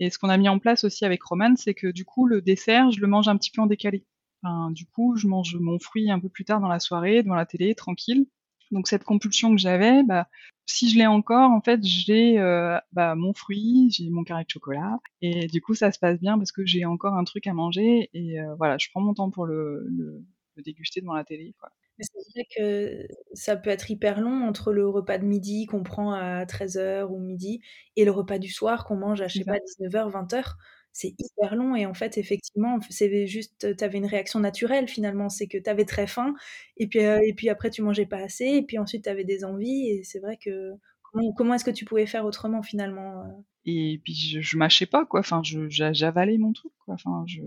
et 0.00 0.10
ce 0.10 0.18
qu'on 0.18 0.28
a 0.30 0.36
mis 0.38 0.48
en 0.48 0.58
place 0.58 0.84
aussi 0.84 1.04
avec 1.04 1.22
Roman, 1.22 1.54
c'est 1.56 1.74
que 1.74 1.88
du 1.88 2.04
coup, 2.04 2.26
le 2.26 2.42
dessert, 2.42 2.90
je 2.90 3.00
le 3.00 3.06
mange 3.06 3.28
un 3.28 3.36
petit 3.36 3.50
peu 3.50 3.60
en 3.62 3.66
décalé. 3.66 4.04
Enfin, 4.42 4.70
du 4.72 4.86
coup, 4.86 5.16
je 5.16 5.26
mange 5.28 5.56
mon 5.60 5.78
fruit 5.78 6.10
un 6.10 6.18
peu 6.20 6.28
plus 6.28 6.44
tard 6.44 6.60
dans 6.60 6.68
la 6.68 6.80
soirée, 6.80 7.22
devant 7.22 7.34
la 7.36 7.46
télé, 7.46 7.74
tranquille. 7.74 8.26
Donc 8.70 8.88
cette 8.88 9.04
compulsion 9.04 9.50
que 9.54 9.60
j'avais, 9.60 10.02
bah, 10.04 10.28
si 10.66 10.88
je 10.90 10.98
l'ai 10.98 11.06
encore, 11.06 11.50
en 11.50 11.60
fait, 11.60 11.80
j'ai, 11.84 12.38
heu, 12.38 12.76
bah, 12.92 13.14
mon 13.16 13.32
fruit, 13.34 13.90
j'ai 13.90 14.08
mon 14.10 14.22
carré 14.24 14.44
de 14.44 14.50
chocolat 14.50 14.98
et 15.22 15.46
du 15.48 15.60
coup, 15.60 15.74
ça 15.74 15.90
se 15.92 15.98
passe 15.98 16.18
bien 16.20 16.38
parce 16.38 16.52
que 16.52 16.64
j'ai 16.66 16.84
encore 16.84 17.14
un 17.14 17.24
truc 17.24 17.46
à 17.48 17.52
manger 17.54 18.10
et 18.14 18.40
heu, 18.40 18.54
voilà, 18.58 18.78
je 18.78 18.88
prends 18.92 19.00
mon 19.00 19.14
temps 19.14 19.30
pour 19.30 19.46
le 19.46 19.86
le 19.88 20.24
le 20.56 20.62
déguster 20.62 21.00
devant 21.00 21.14
la 21.14 21.24
télé, 21.24 21.54
quoi. 21.58 21.70
C'est 21.98 22.12
vrai 22.34 22.44
que 22.56 23.06
ça 23.34 23.56
peut 23.56 23.68
être 23.70 23.90
hyper 23.90 24.20
long 24.20 24.46
entre 24.48 24.72
le 24.72 24.88
repas 24.88 25.18
de 25.18 25.24
midi 25.24 25.66
qu'on 25.66 25.82
prend 25.82 26.12
à 26.12 26.46
13:00 26.46 27.12
ou 27.12 27.18
midi 27.20 27.60
et 27.96 28.04
le 28.04 28.10
repas 28.10 28.38
du 28.38 28.48
soir 28.48 28.84
qu'on 28.84 28.96
mange 28.96 29.20
à, 29.20 29.28
je 29.28 29.36
sais 29.36 29.44
pas, 29.44 29.56
ça. 29.58 29.60
19:00-20:00. 29.66 30.56
C'est 30.92 31.14
hyper 31.18 31.54
long 31.56 31.76
et 31.76 31.86
en 31.86 31.94
fait, 31.94 32.18
effectivement, 32.18 32.78
c'est 32.90 33.26
juste 33.26 33.76
tu 33.76 33.84
avais 33.84 33.98
une 33.98 34.06
réaction 34.06 34.40
naturelle 34.40 34.88
finalement. 34.88 35.28
C'est 35.28 35.46
que 35.46 35.58
tu 35.58 35.70
avais 35.70 35.84
très 35.84 36.06
faim 36.06 36.34
et 36.76 36.88
puis, 36.88 37.00
et 37.00 37.32
puis 37.36 37.48
après 37.48 37.70
tu 37.70 37.82
mangeais 37.82 38.06
pas 38.06 38.18
assez 38.18 38.46
et 38.46 38.62
puis 38.62 38.78
ensuite 38.78 39.04
tu 39.04 39.10
avais 39.10 39.24
des 39.24 39.44
envies 39.44 39.88
et 39.90 40.02
c'est 40.04 40.18
vrai 40.20 40.36
que 40.42 40.72
comment 41.12 41.32
comment 41.32 41.54
est-ce 41.54 41.64
que 41.64 41.70
tu 41.70 41.84
pouvais 41.84 42.06
faire 42.06 42.24
autrement 42.24 42.62
finalement? 42.62 43.24
Et 43.64 44.00
puis 44.04 44.14
je 44.14 44.40
je 44.40 44.56
mâchais 44.56 44.86
pas 44.86 45.04
quoi, 45.06 45.20
enfin 45.20 45.42
j'avalais 45.44 46.38
mon 46.38 46.52
truc 46.52 46.72
quoi, 46.84 46.94
enfin 46.94 47.24
je 47.26 47.40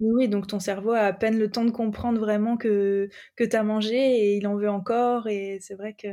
Oui, 0.00 0.28
donc 0.28 0.46
ton 0.46 0.60
cerveau 0.60 0.90
a 0.92 1.00
à 1.00 1.12
peine 1.12 1.38
le 1.38 1.50
temps 1.50 1.64
de 1.64 1.70
comprendre 1.70 2.20
vraiment 2.20 2.56
que 2.56 3.08
que 3.36 3.44
tu 3.44 3.56
as 3.56 3.62
mangé 3.62 3.96
et 3.96 4.36
il 4.36 4.46
en 4.46 4.56
veut 4.56 4.68
encore 4.70 5.26
et 5.28 5.58
c'est 5.60 5.74
vrai 5.74 5.94
que 5.94 6.08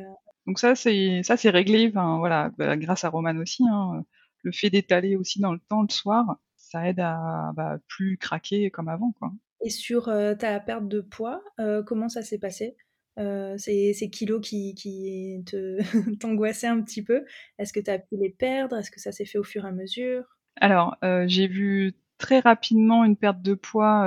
Donc 0.48 0.60
ça, 0.60 0.76
c'est 0.76 1.22
ça, 1.24 1.38
c'est 1.38 1.50
réglé, 1.50 1.90
voilà, 1.90 2.52
bah, 2.58 2.76
grâce 2.78 3.04
à 3.04 3.10
Roman 3.10 3.36
aussi, 3.38 3.64
hein, 3.72 4.04
le 4.44 4.52
fait 4.52 4.70
d'étaler 4.70 5.16
aussi 5.16 5.40
dans 5.40 5.54
le 5.54 5.60
temps 5.70 5.84
le 5.84 5.90
soir, 5.92 6.38
ça 6.72 6.88
aide 6.90 7.00
à, 7.02 7.52
bah, 7.56 7.78
plus 7.88 8.18
craquer 8.18 8.72
comme 8.72 8.90
avant, 8.90 9.12
quoi. 9.14 9.32
Et 9.64 9.70
sur, 9.70 10.10
heu, 10.10 10.36
ta 10.38 10.60
perte 10.60 10.88
de 10.88 11.02
poids, 11.02 11.44
heu, 11.60 11.84
comment 11.84 12.10
ça 12.10 12.22
s'est 12.24 12.40
passé? 12.40 12.76
Heu, 13.20 13.58
ces 13.58 13.94
ces 13.94 14.10
kilos 14.10 14.42
qui 14.42 14.74
qui 14.76 15.44
t'angoissaient 16.20 16.68
un 16.68 16.82
petit 16.82 17.04
peu, 17.04 17.26
est-ce 17.60 17.74
que 17.74 17.80
tu 17.80 17.92
as 17.92 18.00
pu 18.00 18.16
les 18.18 18.30
perdre? 18.30 18.78
Est-ce 18.78 18.90
que 18.92 19.00
ça 19.00 19.12
s'est 19.12 19.26
fait 19.26 19.38
au 19.38 19.44
fur 19.44 19.66
et 19.66 19.68
à 19.68 19.72
mesure? 19.72 20.24
Alors, 20.60 20.98
j'ai 21.28 21.48
vu 21.48 21.94
très 22.18 22.40
rapidement 22.40 23.04
une 23.06 23.16
perte 23.18 23.42
de 23.42 23.54
poids, 23.54 24.06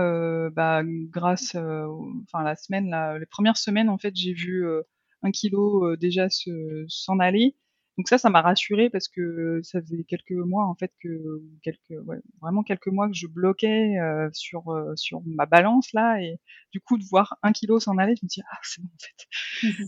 bah, 0.50 0.82
grâce, 0.84 1.54
enfin 1.56 2.42
la 2.44 2.54
semaine 2.56 2.94
les 3.18 3.26
1res 3.26 3.56
semaines 3.56 3.88
en 3.88 3.98
fait, 3.98 4.14
j'ai 4.14 4.32
vu, 4.34 4.64
heu, 4.66 4.84
1 5.22 5.30
kilogramme, 5.30 5.92
heu, 5.94 5.96
déjà 5.96 6.28
se 6.28 6.84
s'en 6.88 7.18
aller. 7.18 7.56
Donc 7.98 8.08
ça, 8.08 8.18
ça 8.18 8.28
m'a 8.30 8.42
rassurée 8.42 8.90
parce 8.90 9.06
que 9.08 9.60
ça 9.62 9.80
faisait 9.80 10.02
quelques 10.04 10.32
mois 10.32 10.66
en 10.66 10.74
fait 10.74 10.92
que 11.00 11.42
quelques 11.62 11.78
ouais, 12.06 12.18
vraiment 12.42 12.64
quelques 12.64 12.88
mois 12.88 13.08
que 13.08 13.14
je 13.14 13.28
bloquais, 13.28 13.96
heu, 14.00 14.30
sur, 14.32 14.72
heu, 14.72 14.92
sur 14.96 15.22
ma 15.26 15.46
balance 15.46 15.92
là. 15.92 16.20
Et 16.20 16.38
du 16.72 16.80
coup 16.80 16.98
de 16.98 17.04
voir 17.10 17.36
1 17.44 17.52
kilogramme 17.52 17.80
s'en 17.80 17.98
aller, 17.98 18.14
je 18.16 18.24
me 18.24 18.28
dis: 18.28 18.40
«Ah 18.52 18.58
c'est 18.62 18.82
bon 18.82 18.88
en 18.88 18.98
fait, 19.00 19.26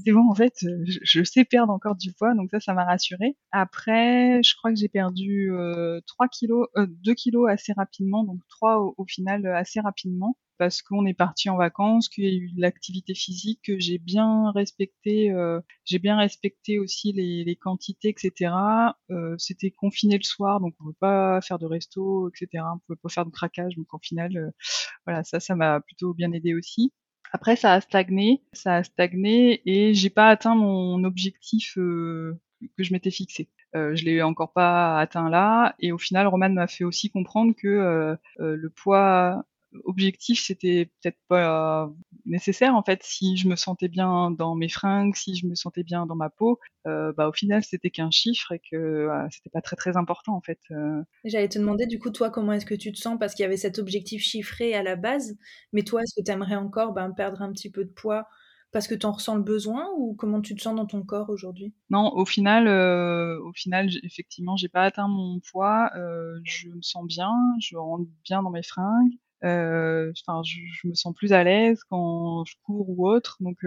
c'est 0.07 0.13
bon 0.13 0.31
en 0.31 0.35
fait, 0.37 0.55
je 0.87 0.99
je 1.03 1.25
sais 1.25 1.45
perdre 1.45 1.73
encore 1.73 1.97
du 1.97 2.13
poids», 2.13 2.35
donc 2.37 2.51
ça, 2.53 2.61
ça 2.61 2.75
m'a 2.75 2.85
rassurée. 2.85 3.37
Après, 3.53 4.43
je 4.43 4.55
crois 4.57 4.73
que 4.73 4.79
j'ai 4.79 4.89
perdu, 4.89 5.51
heu, 5.53 6.01
3 6.07 6.29
kilogrammes, 6.29 6.69
heu, 6.79 6.87
2 6.89 7.15
kilogrammes 7.15 7.55
assez 7.55 7.73
rapidement, 7.75 8.25
donc 8.25 8.41
3 8.49 8.81
au 8.81 8.95
au 8.99 9.07
final, 9.07 9.47
assez 9.49 9.81
rapidement 9.81 10.37
parce 10.59 10.83
qu'on 10.83 11.07
est 11.07 11.15
partis 11.15 11.51
en 11.51 11.57
vacances, 11.57 12.09
qu'il 12.09 12.25
y 12.25 12.29
a 12.29 12.33
eu 12.33 12.51
de 12.53 12.61
l'activité 12.61 13.15
physique, 13.15 13.61
que 13.65 13.79
j'ai 13.79 13.99
bien 13.99 14.51
respecté, 14.53 15.31
heu, 15.33 15.61
j'ai 15.85 15.99
bien 15.99 16.17
respecté 16.19 16.79
aussi 16.79 17.13
les 17.13 17.45
les 17.45 17.57
quantités 17.57 18.11
et 18.11 18.15
cetera. 18.19 18.97
Heu, 19.11 19.35
c'était 19.39 19.71
confiné 19.71 20.17
le 20.19 20.23
soir, 20.25 20.61
donc 20.61 20.75
on 20.81 20.85
pouvait 20.85 20.97
pas 21.01 21.41
faire 21.43 21.59
de 21.59 21.67
resto 21.67 22.29
et 22.29 22.33
cetera. 22.37 22.75
On 22.75 22.79
pouvait 22.87 22.99
pas 23.03 23.09
faire 23.11 23.27
de 23.27 23.31
craquage, 23.31 23.75
donc 23.77 23.93
au 23.95 23.99
final, 23.99 24.37
heu, 24.37 24.51
voilà, 25.07 25.25
ça, 25.25 25.41
ça 25.41 25.55
m'a 25.57 25.81
plutôt 25.81 26.15
bien 26.15 26.33
aidée 26.33 26.55
aussi. 26.55 26.93
Après 27.33 27.57
ça 27.57 27.75
a 27.75 27.81
stagné, 27.81 28.43
ça 28.53 28.77
a 28.77 28.83
stagné 28.85 29.63
et 29.67 29.95
j'ai 29.95 30.11
pas 30.11 30.29
atteint 30.31 30.55
mon 30.55 31.03
objectif, 31.05 31.75
heu, 31.77 32.39
que 32.79 32.85
je 32.85 32.93
m'étais 32.93 33.11
fixé. 33.11 33.49
Heu, 33.75 33.95
je 33.97 34.05
l'ai 34.05 34.23
encore 34.23 34.53
pas 34.53 34.99
atteint 35.01 35.29
là 35.31 35.75
et 35.81 35.93
au 35.93 35.99
final, 35.99 36.27
Roman 36.29 36.51
m'a 36.51 36.67
fait 36.69 36.85
aussi 36.85 37.11
comprendre 37.11 37.55
que, 37.57 37.69
heu 37.69 38.19
heu, 38.41 38.55
le 38.57 38.71
poids 38.71 39.45
objectif, 39.85 40.41
c'était 40.45 40.91
peut-être 41.03 41.19
pas 41.29 41.91
nécessaire 42.25 42.75
en 42.75 42.83
fait. 42.83 43.03
Si 43.03 43.37
je 43.37 43.49
me 43.49 43.57
sentais 43.57 43.89
bien 43.89 44.31
dans 44.31 44.55
mes 44.55 44.69
fringues, 44.69 45.15
si 45.17 45.37
je 45.37 45.47
me 45.47 45.55
sentais 45.55 45.83
bien 45.85 46.07
dans 46.07 46.17
ma 46.17 46.31
peau, 46.31 46.59
heu, 46.87 47.13
bah, 47.17 47.29
au 47.29 47.33
final, 47.33 47.63
c'était 47.65 47.91
qu'un 47.91 48.11
chiffre 48.11 48.53
et 48.53 48.61
que, 48.61 48.77
heu, 48.77 49.11
c'était 49.31 49.51
pas 49.51 49.61
très, 49.63 49.77
très 49.77 49.97
important 49.97 50.35
en 50.37 50.41
fait, 50.41 50.61
J'allais 51.25 51.49
te 51.51 51.59
demander 51.59 51.85
du 51.87 51.99
coup, 51.99 52.09
toi, 52.11 52.31
comment 52.31 52.53
est-ce 52.53 52.65
que 52.67 52.75
tu 52.75 52.91
te 52.93 52.99
sens? 52.99 53.19
Parce 53.19 53.35
qu'il 53.35 53.43
y 53.43 53.47
avait 53.47 53.57
cet 53.59 53.79
objectif 53.79 54.23
chiffré 54.23 54.73
à 54.75 54.83
la 54.83 54.97
base, 54.97 55.37
mais 55.73 55.83
toi, 55.83 56.03
est-ce 56.03 56.15
que 56.19 56.25
tu 56.25 56.31
aimerais 56.33 56.57
encore, 56.57 56.93
ben, 56.95 57.11
perdre 57.13 57.43
un 57.43 57.53
petit 57.53 57.71
peu 57.71 57.85
de 57.85 57.91
poids? 57.91 58.27
parce 58.73 58.89
que 58.89 58.95
tu 58.95 59.07
en 59.07 59.13
ressens 59.13 59.37
le 59.37 59.43
besoin 59.43 59.89
ou 59.97 60.15
comment 60.15 60.43
tu 60.43 60.55
te 60.55 60.61
sens 60.61 60.75
dans 60.77 60.87
ton 60.87 61.03
corps 61.03 61.31
aujourd'hui? 61.31 61.75
Non, 61.91 62.13
au 62.15 62.25
final, 62.25 62.67
euh, 62.67 63.41
au 63.43 63.53
final, 63.53 63.89
effectivement, 64.03 64.57
j'ai 64.57 64.69
pas 64.69 64.83
atteint 64.83 65.07
mon 65.09 65.39
poids. 65.41 65.91
Euh, 65.97 66.41
je 66.45 66.69
me 66.69 66.83
sens 66.83 67.07
bien, 67.07 67.31
je 67.61 67.77
rentre 67.77 68.09
bien 68.25 68.43
dans 68.43 68.51
mes 68.51 68.63
fringues. 68.65 69.13
Euh, 69.45 70.13
je, 70.15 70.61
je, 70.83 70.89
me 70.89 70.95
sens 70.95 71.15
plus 71.15 71.33
à 71.33 71.45
l'aise 71.45 71.81
quand 71.91 72.45
je 72.45 72.55
cours 72.65 72.89
ou 72.89 73.09
autre. 73.09 73.37
Donc 73.41 73.59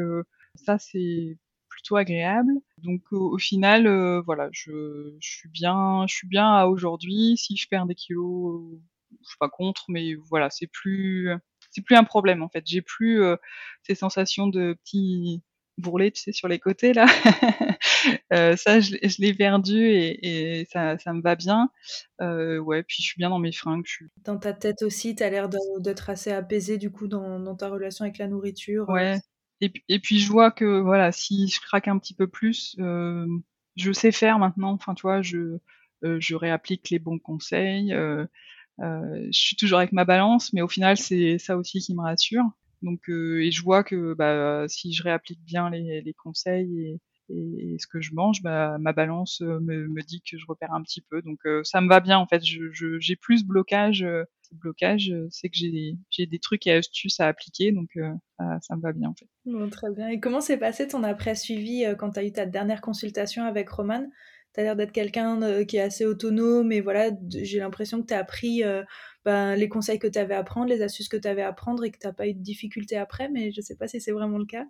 ça, 0.55 0.77
c'est 0.79 1.37
plutôt 1.69 1.95
agréable. 1.95 2.51
Donc 2.79 3.01
au, 3.11 3.37
final, 3.37 3.87
voilà, 4.25 4.49
je, 4.51 5.15
je, 5.19 5.29
suis 5.29 5.49
bien, 5.49 6.05
je 6.07 6.15
suis 6.15 6.27
bien 6.27 6.51
à 6.53 6.67
aujourd'hui. 6.67 7.37
Si 7.37 7.55
je 7.57 7.67
perds 7.67 7.85
des 7.85 7.95
kilos, 7.95 8.79
je 9.23 9.29
suis 9.29 9.37
pas 9.39 9.49
contre, 9.49 9.85
mais 9.89 10.15
voilà, 10.29 10.49
c'est 10.49 10.67
plus 10.67 11.29
c'est 11.71 11.81
plus 11.81 11.95
un 11.95 12.03
problème 12.03 12.41
en 12.43 12.49
fait. 12.49 12.63
J'ai 12.65 12.81
plus 12.81 13.21
euh, 13.21 13.35
ces 13.83 13.95
sensations 13.95 14.47
de 14.47 14.77
petits 14.83 15.41
bourrelets, 15.77 16.11
tu 16.11 16.21
sais, 16.21 16.31
sur 16.31 16.47
les 16.47 16.59
côtés 16.59 16.93
là. 16.93 17.05
euh, 18.33 18.55
ça, 18.55 18.79
je, 18.79 18.95
je 19.01 19.21
l'ai 19.21 19.33
perdu 19.33 19.77
et, 19.77 20.59
et 20.61 20.65
ça, 20.65 20.97
ça, 20.97 21.13
me 21.13 21.21
va 21.21 21.35
bien. 21.35 21.69
Euh, 22.21 22.57
ouais, 22.59 22.83
puis 22.83 22.97
je 22.99 23.07
suis 23.07 23.17
bien 23.17 23.29
dans 23.29 23.39
mes 23.39 23.51
fringues. 23.51 23.85
Je. 23.85 24.05
Dans 24.23 24.37
ta 24.37 24.53
tête 24.53 24.81
aussi, 24.81 25.15
tu 25.15 25.23
as 25.23 25.29
l'air 25.29 25.49
d'être 25.79 26.09
assez 26.09 26.31
apaisé 26.31 26.77
du 26.77 26.91
coup 26.91 27.07
dans, 27.07 27.39
dans, 27.39 27.55
ta 27.55 27.69
relation 27.69 28.03
avec 28.03 28.17
la 28.17 28.27
nourriture. 28.27 28.89
Euh. 28.89 28.93
Ouais. 28.93 29.19
Et, 29.61 29.71
et, 29.89 29.99
puis 29.99 30.19
je 30.19 30.31
vois 30.31 30.51
que 30.51 30.79
voilà, 30.79 31.11
si 31.11 31.49
je 31.49 31.59
craque 31.59 31.89
un 31.89 31.97
petit 31.97 32.13
peu 32.13 32.27
plus, 32.27 32.75
euh, 32.79 33.27
je 33.75 33.91
sais 33.91 34.11
faire 34.11 34.39
maintenant. 34.39 34.71
Enfin, 34.71 34.93
tu 34.93 35.01
vois, 35.01 35.21
je 35.21 35.57
je 36.01 36.35
réapplique 36.35 36.89
les 36.91 36.99
bons 36.99 37.19
conseils. 37.19 37.93
Je 38.79 39.29
suis 39.31 39.57
toujours 39.57 39.79
avec 39.79 39.91
ma 39.91 40.05
balance, 40.05 40.53
mais 40.53 40.61
au 40.61 40.69
final, 40.69 40.97
c'est 40.97 41.37
ça 41.39 41.57
aussi 41.57 41.79
qui 41.79 41.93
me 41.93 42.01
rassure. 42.01 42.45
Donc, 42.81 43.09
euh, 43.09 43.41
et 43.43 43.51
je 43.51 43.63
vois 43.63 43.83
que 43.83 44.13
bah, 44.13 44.65
si 44.67 44.93
je 44.93 45.03
réapplique 45.03 45.43
bien 45.43 45.69
les, 45.69 46.01
les 46.01 46.13
conseils 46.13 46.79
et, 46.79 46.99
et, 47.29 47.77
ce 47.79 47.87
que 47.87 48.01
je 48.01 48.13
mange, 48.13 48.41
bah, 48.41 48.77
ma 48.79 48.93
balance 48.93 49.41
euh, 49.41 49.59
me, 49.59 50.01
dit 50.01 50.21
que 50.21 50.37
je 50.37 50.45
repère 50.47 50.73
un 50.73 50.81
petit 50.81 51.01
peu. 51.01 51.21
Donc, 51.21 51.39
euh, 51.45 51.63
ça 51.63 51.81
me 51.81 51.87
va 51.87 51.99
bien 51.99 52.17
en 52.17 52.27
fait. 52.27 52.41
J'ai 52.43 53.15
plus 53.15 53.45
blocage. 53.45 54.03
Euh, 54.03 54.23
blocage, 54.51 55.13
c'est 55.29 55.47
que 55.49 55.55
j'ai 55.55 56.25
des, 56.25 56.39
trucs 56.39 56.65
et 56.65 56.71
astuces 56.71 57.19
à 57.19 57.27
appliquer, 57.27 57.71
donc 57.71 57.91
ça, 58.39 58.57
ça, 58.61 58.75
me 58.75 58.81
va 58.81 58.93
bien 58.93 59.09
en 59.09 59.13
fait. 59.13 59.69
Très 59.69 59.91
bien. 59.91 60.07
Et 60.07 60.19
comment 60.19 60.41
s'est 60.41 60.57
passé 60.57 60.87
ton 60.87 61.03
après-suivi 61.03 61.85
quand 61.99 62.13
tu 62.13 62.19
as 62.19 62.23
eu 62.23 62.31
ta 62.31 62.47
dernière 62.47 62.81
consultation 62.81 63.43
avec 63.43 63.69
Roman? 63.69 64.09
Tu 64.55 64.59
as 64.59 64.63
l'air 64.63 64.75
d'être 64.75 64.91
quelqu'un 64.91 65.63
qui 65.65 65.77
est 65.77 65.81
assez 65.81 66.03
autonome 66.03 66.71
et 66.71 66.81
voilà, 66.81 67.11
j'ai 67.27 67.59
l'impression 67.59 68.01
que 68.01 68.07
tu 68.07 68.13
as 68.15 68.17
appris 68.17 68.63
ben, 69.23 69.53
les 69.53 69.69
conseils 69.69 69.99
que 69.99 70.07
tu 70.07 70.17
avais 70.17 70.33
à 70.33 70.43
prendre, 70.43 70.69
les 70.69 70.81
astuces 70.81 71.09
que 71.09 71.17
tu 71.17 71.27
avais 71.27 71.43
à 71.43 71.53
prendre 71.53 71.83
et 71.83 71.91
que 71.91 71.99
tu 71.99 72.07
n'as 72.07 72.13
pas 72.13 72.27
eu 72.27 72.33
de 72.33 72.41
difficultés 72.41 72.97
après, 72.97 73.29
mais 73.29 73.51
je 73.51 73.61
sais 73.61 73.75
pas 73.75 73.87
si 73.87 74.01
c'est 74.01 74.13
vraiment 74.13 74.39
le 74.39 74.47
cas. 74.47 74.65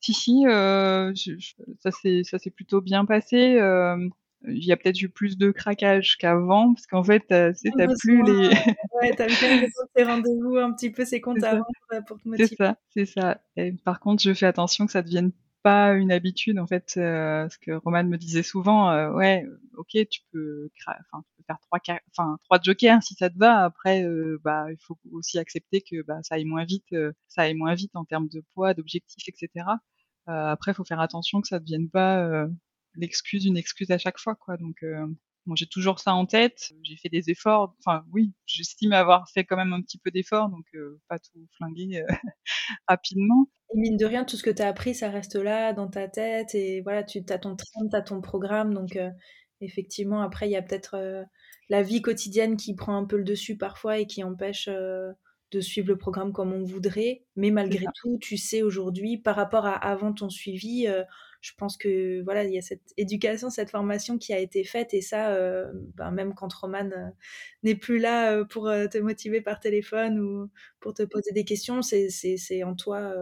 Si, 0.00 0.14
si, 0.14 0.46
euh, 0.46 1.12
je, 1.14 1.32
je, 1.38 1.54
ça 2.24 2.38
s'est 2.38 2.50
plutôt 2.50 2.80
bien 2.80 3.04
passé. 3.04 3.58
Euh, 3.58 4.08
il 4.48 4.64
y 4.64 4.72
a 4.72 4.76
peut-être 4.76 5.00
eu 5.02 5.10
plus 5.10 5.36
de 5.36 5.50
craquage 5.50 6.16
qu'avant, 6.16 6.72
parce 6.72 6.86
qu'en 6.86 7.04
fait, 7.04 7.22
t'as 7.28 7.52
plus 7.98 8.22
les. 8.22 8.48
ouais, 9.02 9.14
t'as 9.14 9.26
vu 9.26 9.70
tes 9.94 10.04
rendez-vous, 10.04 10.56
un 10.56 10.72
petit 10.72 10.90
peu 10.90 11.04
ces 11.04 11.20
comptes 11.20 11.42
avant 11.42 11.64
pour 12.06 12.18
te 12.18 12.28
motiver. 12.28 12.48
C'est 12.48 12.56
ça, 12.56 12.76
c'est 12.94 13.04
ça. 13.04 13.40
Et 13.56 13.72
par 13.72 14.00
contre, 14.00 14.22
je 14.22 14.32
fais 14.32 14.46
attention 14.46 14.86
que 14.86 14.92
ça 14.92 15.02
devienne 15.02 15.32
pas 15.62 15.92
une 15.94 16.12
habitude 16.12 16.58
en 16.58 16.66
fait 16.66 16.94
euh, 16.96 17.48
ce 17.48 17.58
que 17.58 17.72
Roman 17.72 18.04
me 18.04 18.16
disait 18.16 18.42
souvent 18.42 18.90
euh, 18.90 19.12
ouais 19.12 19.46
ok 19.76 19.96
tu 20.10 20.20
peux 20.32 20.70
enfin 20.78 21.22
tu 21.22 21.32
peux 21.36 21.44
faire 21.46 21.58
trois 21.60 21.78
enfin 22.10 22.38
trois 22.44 22.60
jokers 22.62 23.02
si 23.02 23.14
ça 23.14 23.30
te 23.30 23.38
va. 23.38 23.64
Après 23.64 24.04
euh, 24.04 24.40
bah 24.44 24.66
il 24.70 24.78
faut 24.80 24.98
aussi 25.12 25.38
accepter 25.38 25.80
que 25.82 26.02
bah 26.02 26.20
ça 26.22 26.36
aille 26.36 26.44
moins 26.44 26.64
vite 26.64 26.92
euh, 26.92 27.12
ça 27.28 27.42
aille 27.42 27.54
moins 27.54 27.74
vite 27.74 27.94
en 27.94 28.04
termes 28.04 28.28
de 28.28 28.42
poids 28.54 28.74
d'objectifs 28.74 29.28
etc 29.28 29.66
euh, 30.28 30.46
après 30.46 30.74
faut 30.74 30.84
faire 30.84 31.00
attention 31.00 31.40
que 31.40 31.48
ça 31.48 31.58
devienne 31.60 31.88
pas 31.90 32.46
l'excuse 32.96 33.46
une 33.46 33.56
excuse 33.56 33.90
à 33.90 33.98
chaque 33.98 34.18
fois 34.18 34.34
quoi. 34.34 34.56
Donc 34.56 34.84
J'ai 35.56 35.66
toujours 35.66 36.00
ça 36.00 36.14
en 36.14 36.26
tête. 36.26 36.72
J'ai 36.82 36.96
fait 36.96 37.08
des 37.08 37.30
efforts. 37.30 37.74
Enfin, 37.78 38.04
oui, 38.12 38.32
j'estime 38.46 38.92
avoir 38.92 39.28
fait 39.28 39.44
quand 39.44 39.56
même 39.56 39.72
un 39.72 39.82
petit 39.82 39.98
peu 39.98 40.10
d'efforts, 40.10 40.48
donc 40.48 40.64
euh, 40.74 41.00
pas 41.08 41.18
tout 41.18 41.46
flinguer 41.56 42.02
euh, 42.02 42.06
rapidement. 42.88 43.48
Et 43.74 43.78
mine 43.78 43.96
de 43.96 44.06
rien, 44.06 44.24
tout 44.24 44.36
ce 44.36 44.42
que 44.42 44.50
tu 44.50 44.62
as 44.62 44.68
appris, 44.68 44.94
ça 44.94 45.10
reste 45.10 45.36
là, 45.36 45.72
dans 45.72 45.88
ta 45.88 46.08
tête. 46.08 46.54
Et 46.54 46.80
voilà, 46.82 47.04
tu 47.04 47.22
as 47.28 47.38
ton 47.38 47.56
train, 47.56 47.88
tu 47.88 47.96
as 47.96 48.02
ton 48.02 48.20
programme. 48.20 48.74
Donc, 48.74 48.96
euh, 48.96 49.10
effectivement, 49.60 50.22
après, 50.22 50.48
il 50.48 50.52
y 50.52 50.56
a 50.56 50.62
peut-être 50.62 51.26
la 51.68 51.82
vie 51.82 52.02
quotidienne 52.02 52.56
qui 52.56 52.74
prend 52.74 52.96
un 52.96 53.04
peu 53.04 53.16
le 53.16 53.24
dessus 53.24 53.56
parfois 53.56 53.98
et 53.98 54.06
qui 54.06 54.24
empêche 54.24 54.68
de 54.68 55.60
suivre 55.60 55.88
le 55.88 55.98
programme 55.98 56.32
comme 56.32 56.52
on 56.52 56.64
voudrait. 56.64 57.24
Mais 57.36 57.50
malgré 57.50 57.84
tout, 58.00 58.18
tu 58.20 58.36
sais 58.36 58.62
aujourd'hui, 58.62 59.18
par 59.18 59.36
rapport 59.36 59.66
à 59.66 59.74
avant 59.74 60.12
ton 60.12 60.30
suivi, 60.30 60.88
je 61.40 61.52
pense 61.56 61.76
que 61.76 62.22
voilà, 62.22 62.44
il 62.44 62.52
y 62.52 62.58
a 62.58 62.62
cette 62.62 62.92
éducation, 62.96 63.50
cette 63.50 63.70
formation 63.70 64.18
qui 64.18 64.32
a 64.32 64.38
été 64.38 64.62
faite 64.64 64.92
et 64.92 65.00
ça, 65.00 65.30
euh, 65.30 65.70
ben, 65.94 66.10
même 66.10 66.34
quand 66.34 66.52
Roman 66.52 66.90
euh, 66.90 67.08
n'est 67.62 67.74
plus 67.74 67.98
là 67.98 68.32
euh, 68.32 68.44
pour 68.44 68.64
te 68.64 68.98
motiver 68.98 69.40
par 69.40 69.60
téléphone 69.60 70.20
ou 70.20 70.50
pour 70.80 70.94
te 70.94 71.02
poser 71.02 71.32
des 71.32 71.44
questions, 71.44 71.80
c'est 71.82 72.62
en 72.62 72.74
toi 72.74 73.14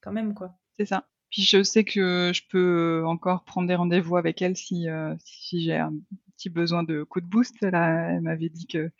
quand 0.00 0.12
même 0.12 0.34
quoi. 0.34 0.54
C'est 0.76 0.86
ça. 0.86 1.08
Puis 1.30 1.42
je 1.42 1.62
sais 1.62 1.84
que 1.84 2.30
je 2.34 2.42
peux 2.50 3.02
encore 3.06 3.44
prendre 3.44 3.66
des 3.66 3.74
rendez-vous 3.74 4.16
avec 4.18 4.42
elle 4.42 4.56
si, 4.56 4.86
si 5.24 5.62
j'ai 5.62 5.76
un 5.76 5.94
petit 6.36 6.50
besoin 6.50 6.82
de 6.82 7.04
coup 7.04 7.22
de 7.22 7.26
boost. 7.26 7.62
Là, 7.62 8.10
elle 8.10 8.20
m'avait 8.20 8.50
dit 8.50 8.66
que 8.66 8.90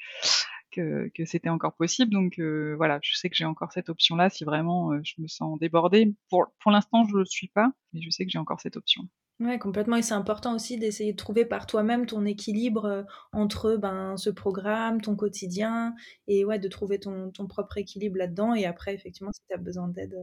que, 0.72 1.10
c'était 1.24 1.48
encore 1.48 1.74
possible. 1.74 2.12
Donc 2.12 2.38
euh, 2.38 2.74
voilà, 2.76 2.98
je 3.02 3.14
sais 3.16 3.30
que 3.30 3.36
j'ai 3.36 3.44
encore 3.44 3.72
cette 3.72 3.88
option-là 3.88 4.30
si 4.30 4.44
vraiment 4.44 4.92
euh, 4.92 5.00
je 5.04 5.14
me 5.18 5.28
sens 5.28 5.58
débordée. 5.58 6.14
Pour, 6.30 6.46
pour 6.60 6.72
l'instant, 6.72 7.04
je 7.04 7.14
ne 7.14 7.18
le 7.20 7.24
suis 7.24 7.48
pas, 7.48 7.70
mais 7.92 8.02
je 8.02 8.10
sais 8.10 8.24
que 8.24 8.30
j'ai 8.30 8.38
encore 8.38 8.60
cette 8.60 8.76
option. 8.76 9.02
Ouais, 9.42 9.58
complètement. 9.58 9.96
Et 9.96 10.02
c'est 10.02 10.14
important 10.14 10.54
aussi 10.54 10.78
d'essayer 10.78 11.12
de 11.12 11.16
trouver 11.16 11.44
par 11.44 11.66
toi-même 11.66 12.06
ton 12.06 12.24
équilibre 12.24 12.84
euh, 12.84 13.02
entre 13.32 13.76
ben, 13.76 14.16
ce 14.16 14.30
programme, 14.30 15.00
ton 15.00 15.16
quotidien, 15.16 15.94
et 16.28 16.44
ouais, 16.44 16.58
de 16.58 16.68
trouver 16.68 17.00
ton, 17.00 17.30
ton 17.30 17.46
propre 17.46 17.78
équilibre 17.78 18.18
là-dedans. 18.18 18.54
Et 18.54 18.66
après, 18.66 18.94
effectivement, 18.94 19.32
si 19.32 19.40
tu 19.48 19.54
as 19.54 19.58
besoin 19.58 19.88
d'aide, 19.88 20.16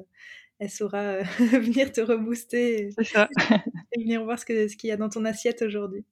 elle 0.59 0.69
saura 0.69 1.19
venir 1.39 1.91
te 1.91 2.01
rebooster 2.01 2.91
et, 2.97 3.03
ça. 3.03 3.27
et 3.93 4.01
venir 4.01 4.23
voir 4.23 4.39
ce 4.39 4.45
qu'il 4.45 4.69
ce 4.69 4.77
qu'il 4.77 4.89
y 4.89 4.93
a 4.93 4.97
dans 4.97 5.09
ton 5.09 5.25
assiette 5.25 5.61
aujourd'hui. 5.63 6.05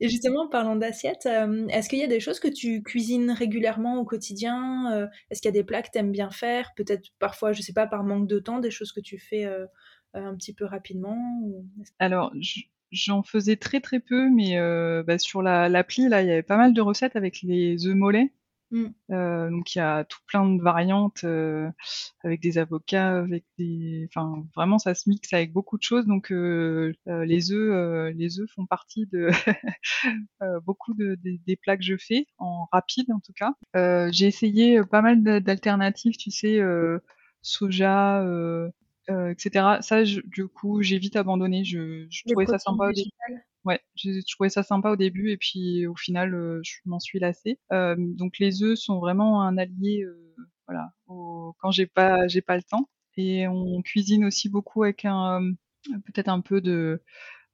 Et 0.00 0.08
justement, 0.08 0.48
parlant 0.48 0.76
d'assiette, 0.76 1.26
euh, 1.26 1.66
est-ce 1.68 1.88
qu'il 1.88 1.98
y 1.98 2.04
a 2.04 2.08
des 2.08 2.20
choses 2.20 2.40
que 2.40 2.48
tu 2.48 2.82
cuisines 2.82 3.30
régulièrement 3.30 3.98
au 3.98 4.04
quotidien 4.04 4.92
euh, 4.92 5.06
Est-ce 5.30 5.40
qu'il 5.40 5.48
y 5.48 5.54
a 5.54 5.60
des 5.60 5.64
plats 5.64 5.82
que 5.82 5.88
tu 5.92 5.98
aimes 5.98 6.12
bien 6.12 6.30
faire 6.30 6.72
Peut-être 6.76 7.08
parfois, 7.18 7.52
je 7.52 7.62
sais 7.62 7.72
pas, 7.72 7.86
par 7.86 8.04
manque 8.04 8.28
de 8.28 8.38
temps, 8.38 8.58
des 8.58 8.70
choses 8.70 8.92
que 8.92 9.00
tu 9.00 9.18
fais 9.18 9.44
euh, 9.44 9.66
un 10.14 10.34
petit 10.34 10.52
peu 10.52 10.64
rapidement 10.64 11.40
ou... 11.42 11.66
Alors, 11.98 12.32
j'en 12.90 13.22
faisais 13.22 13.56
très 13.56 13.80
très 13.80 14.00
peu, 14.00 14.30
mais 14.30 14.56
bah, 15.04 15.18
sur 15.18 15.42
l'appli, 15.42 16.08
là, 16.08 16.22
il 16.22 16.28
y 16.28 16.32
avait 16.32 16.42
pas 16.42 16.56
mal 16.56 16.74
de 16.74 16.80
recettes 16.80 17.16
avec 17.16 17.42
les 17.42 17.86
œufs 17.86 17.94
mollets. 17.94 18.32
Mmh. 18.72 18.86
Euh, 19.10 19.50
donc 19.50 19.74
il 19.74 19.78
y 19.78 19.80
a 19.82 20.04
tout 20.04 20.20
plein 20.26 20.48
de 20.48 20.62
variantes 20.62 21.24
euh, 21.24 21.70
avec 22.24 22.40
des 22.40 22.56
avocats, 22.56 23.18
avec 23.18 23.44
des, 23.58 24.08
enfin 24.08 24.46
vraiment 24.56 24.78
ça 24.78 24.94
se 24.94 25.10
mixe 25.10 25.30
avec 25.34 25.52
beaucoup 25.52 25.76
de 25.76 25.82
choses. 25.82 26.06
Donc 26.06 26.32
euh, 26.32 26.94
euh 27.06 27.26
les 27.26 27.52
œufs, 27.52 27.70
euh, 27.70 28.12
les 28.16 28.40
œufs 28.40 28.50
font 28.50 28.64
partie 28.64 29.06
de 29.06 29.28
beaucoup 30.64 30.94
de, 30.94 31.16
de, 31.22 31.38
des 31.46 31.56
plats 31.56 31.76
que 31.76 31.84
je 31.84 31.98
fais 31.98 32.26
en 32.38 32.66
rapide 32.72 33.12
en 33.12 33.20
tout 33.20 33.34
cas. 33.34 33.52
J'ai 34.10 34.26
essayé 34.26 34.82
pas 34.84 35.02
mal 35.02 35.22
d'alternatives, 35.22 36.16
tu 36.16 36.30
sais, 36.30 36.58
soja. 37.42 38.24
Etc. 39.08 39.80
Ça, 39.80 40.04
je, 40.04 40.20
du 40.24 40.48
coup, 40.48 40.82
j'ai 40.82 40.98
vite 40.98 41.16
abandonné. 41.16 41.64
Je, 41.64 42.06
je 42.10 42.22
trouvais 42.28 42.46
ça 42.46 42.58
sympa 42.58 42.88
au 42.88 42.92
début. 42.92 43.10
Ouais, 43.64 43.80
j'ai 43.94 44.20
trouvé 44.24 44.48
ça 44.48 44.62
sympa 44.64 44.90
au 44.90 44.96
début 44.96 45.30
et 45.30 45.36
puis 45.36 45.86
au 45.86 45.94
final, 45.94 46.34
euh, 46.34 46.60
je 46.64 46.78
m'en 46.84 46.98
suis 46.98 47.20
lassée. 47.20 47.60
Euh, 47.72 47.94
donc 47.98 48.38
les 48.40 48.62
œufs 48.64 48.78
sont 48.78 48.98
vraiment 48.98 49.42
un 49.42 49.56
allié, 49.56 50.02
euh, 50.02 50.34
voilà, 50.66 50.90
au, 51.06 51.54
quand 51.60 51.70
j'ai 51.70 51.86
pas 51.86 52.26
j'ai 52.28 52.40
pas 52.42 52.56
le 52.56 52.62
temps. 52.64 52.88
Et 53.16 53.46
on 53.46 53.82
cuisine 53.82 54.24
aussi 54.24 54.48
beaucoup 54.48 54.82
avec 54.82 55.04
un 55.04 55.52
peut-être 56.06 56.28
un 56.28 56.40
peu 56.40 56.60
de 56.60 57.02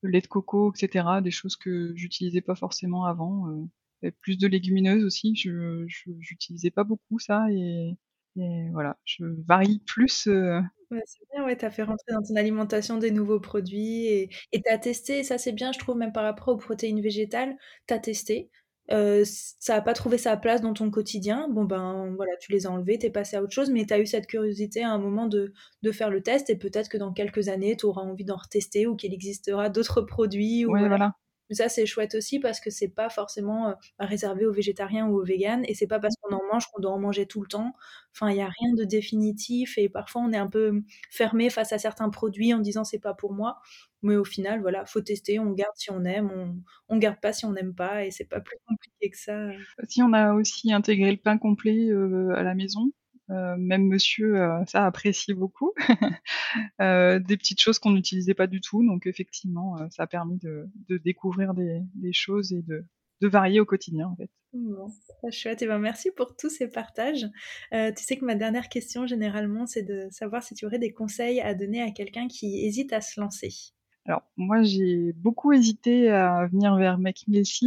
lait 0.03 0.21
de 0.21 0.27
coco, 0.29 0.73
etc. 0.75 1.07
Des 1.23 1.31
choses 1.31 1.57
que 1.57 1.93
j'utilisais 1.97 2.41
pas 2.41 2.55
forcément 2.55 3.05
avant. 3.05 3.49
Euh, 3.49 4.11
plus 4.23 4.39
de 4.39 4.47
légumineuses 4.47 5.05
aussi. 5.05 5.35
Je 5.37 5.85
j'utilisais 6.21 6.71
pas 6.71 6.85
beaucoup 6.85 7.19
ça 7.19 7.47
et, 7.51 7.97
et 8.37 8.71
voilà, 8.73 8.99
je 9.05 9.25
varie 9.47 9.81
plus. 9.87 10.27
Euh, 10.29 10.61
Ouais, 10.91 11.03
c'est 11.05 11.19
bien, 11.35 11.45
ouais, 11.45 11.55
tu 11.57 11.67
as 11.67 11.71
fait 11.71 11.83
rentrer 11.83 12.13
dans 12.15 12.23
ton 12.23 12.35
alimentation 12.37 12.97
des 12.97 13.11
nouveaux 13.11 13.41
produits 13.41 14.07
et 14.07 14.31
tu 14.53 14.63
as 14.71 14.79
testé 14.79 15.19
et 15.19 15.23
ça 15.23 15.37
c'est 15.37 15.53
bien 15.53 15.71
je 15.71 15.79
trouve 15.79 15.99
même 15.99 16.13
par 16.15 16.25
rapport 16.25 16.49
aux 16.49 16.57
protéines 16.57 17.03
végétales, 17.03 17.59
tu 17.87 17.93
as 17.93 17.99
testé, 17.99 18.51
heu, 18.91 19.23
ça 19.27 19.75
a 19.77 19.81
pas 19.83 19.93
trouvé 19.93 20.17
sa 20.17 20.39
place 20.39 20.63
dans 20.63 20.73
ton 20.73 20.91
quotidien, 20.91 21.47
bon 21.51 21.65
ben, 21.67 22.15
voilà, 22.17 22.33
tu 22.41 22.53
les 22.53 22.67
as 22.67 22.71
enlevés, 22.71 22.99
tu 22.99 23.05
es 23.05 23.11
passé 23.11 23.37
à 23.37 23.43
autre 23.43 23.53
chose, 23.53 23.69
mais 23.71 23.85
tu 23.85 23.93
as 23.93 23.99
eu 24.01 24.07
cette 24.07 24.27
curiosité 24.27 24.83
à 24.83 24.91
un 24.91 24.99
moment 24.99 25.27
de 25.27 25.53
de 25.83 25.93
faire 25.93 26.09
le 26.09 26.23
test 26.23 26.49
et 26.49 26.57
peut-être 26.57 26.89
que 26.89 26.97
dans 26.97 27.13
quelques 27.13 27.49
années, 27.49 27.77
tu 27.77 27.85
auras 27.85 28.01
envie 28.01 28.25
d'en 28.25 28.37
retester 28.37 28.87
ou 28.87 28.97
qu'il 28.97 29.13
existera 29.13 29.69
d'autres 29.69 30.01
produits 30.01 30.65
ou 30.65 30.75
voilà. 30.79 30.97
Ça, 31.51 31.69
c'est 31.69 31.87
chouette 31.87 32.15
aussi 32.15 32.41
parce 32.41 32.61
que 32.61 32.71
c'est 32.71 32.89
pas 32.89 33.09
forcément 33.09 33.75
réservé 33.99 34.45
aux 34.47 34.53
végétariens 34.53 35.07
ou 35.07 35.19
aux 35.19 35.25
véganes 35.25 35.65
et 35.67 35.75
c'est 35.75 35.87
pas 35.87 35.99
parce 35.99 36.15
qu'on 36.21 36.35
en 36.35 36.43
mange 36.53 36.67
qu'on 36.67 36.81
doit 36.81 36.93
en 36.93 36.99
manger 36.99 37.27
tout 37.27 37.41
le 37.41 37.49
temps. 37.49 37.73
Enfin, 38.15 38.31
il 38.31 38.37
y 38.37 38.43
a 38.43 38.49
rien 38.49 38.75
de 38.75 38.85
définitif 38.85 39.79
et 39.79 39.89
parfois 39.89 40.23
on 40.23 40.33
est 40.33 40.37
un 40.39 40.49
peu 40.49 40.83
fermé 41.11 41.49
face 41.51 41.73
à 41.73 41.79
certains 41.79 42.11
produits 42.11 42.53
en 42.53 42.59
disant 42.59 42.85
c'est 42.85 42.99
pas 42.99 43.15
pour 43.15 43.33
moi. 43.33 43.61
Mais 44.03 44.17
au 44.17 44.25
final, 44.25 44.61
voilà, 44.61 44.85
faut 44.87 45.01
tester, 45.01 45.39
on 45.39 45.53
garde 45.53 45.73
si 45.77 45.91
on 45.91 46.05
aime, 46.05 46.31
on, 46.31 46.57
on 46.89 46.99
garde 46.99 47.19
pas 47.21 47.33
si 47.33 47.47
on 47.47 47.53
n'aime 47.53 47.75
pas 47.75 48.05
et 48.05 48.11
c'est 48.11 48.29
pas 48.29 48.41
plus 48.41 48.59
compliqué 48.67 49.11
que 49.11 49.19
ça. 49.19 49.49
Si 49.89 50.03
on 50.03 50.13
a 50.13 50.35
aussi 50.35 50.73
intégré 50.73 51.11
le 51.11 51.17
pain 51.17 51.39
complet 51.39 51.91
à 52.37 52.43
la 52.43 52.55
maison, 52.55 52.93
euh, 53.31 53.57
même 53.59 53.87
monsieur, 53.87 54.41
euh, 54.41 54.65
ça 54.67 54.87
apprécie 54.87 55.35
beaucoup. 55.35 55.73
euh, 56.81 57.19
des 57.19 57.37
petites 57.37 57.61
choses 57.61 57.79
qu'on 57.79 57.91
n'utilisait 57.91 58.35
pas 58.35 58.47
du 58.47 58.61
tout. 58.61 58.85
Donc 58.85 59.07
effectivement, 59.07 59.77
ça 59.91 60.05
a 60.05 60.07
permis 60.07 60.39
de, 60.39 60.69
découvrir 60.99 61.55
des, 61.55 62.13
choses 62.13 62.53
et 62.53 62.63
de, 62.63 62.85
varier 63.21 63.61
au 63.61 63.65
quotidien 63.65 64.09
en 64.09 64.17
fait. 64.17 64.31
Bon, 64.55 64.89
très 65.19 65.31
chouette. 65.31 65.61
Et 65.63 65.67
ben 65.67 65.79
merci 65.79 66.11
pour 66.11 66.35
tous 66.37 66.49
ces 66.49 66.69
partages. 66.69 67.27
Tu 67.73 68.03
sais 68.03 68.17
que 68.17 68.25
ma 68.25 68.35
dernière 68.35 68.69
question 68.69 69.07
généralement, 69.07 69.67
c'est 69.67 69.83
de 69.83 70.09
savoir 70.11 70.43
si 70.43 70.55
tu 70.55 70.65
aurais 70.65 70.79
des 70.79 70.93
conseils 70.93 71.41
à 71.41 71.55
donner 71.55 71.83
à 71.83 71.91
quelqu'un 71.91 72.29
qui 72.29 72.65
hésite 72.65 72.93
à 72.93 73.01
se 73.01 73.21
lancer. 73.21 73.75
Alors 74.07 74.23
moi 74.37 74.63
j'ai 74.63 75.13
beaucoup 75.13 75.53
hésité 75.53 76.11
à 76.11 76.47
venir 76.47 76.75
vers 76.77 76.99
Make 76.99 77.25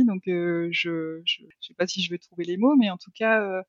donc 0.08 0.28
euh, 0.28 0.70
je, 0.72 1.22
je 1.24 1.44
sais 1.62 1.74
pas 1.76 1.86
si 1.88 2.02
je 2.02 2.10
vais 2.10 2.18
trouver 2.18 2.46
les 2.46 2.58
mots, 2.58 2.76
mais 2.76 2.90
en 2.90 2.98
tout 2.98 3.12
cas 3.14 3.42
euh, 3.42 3.62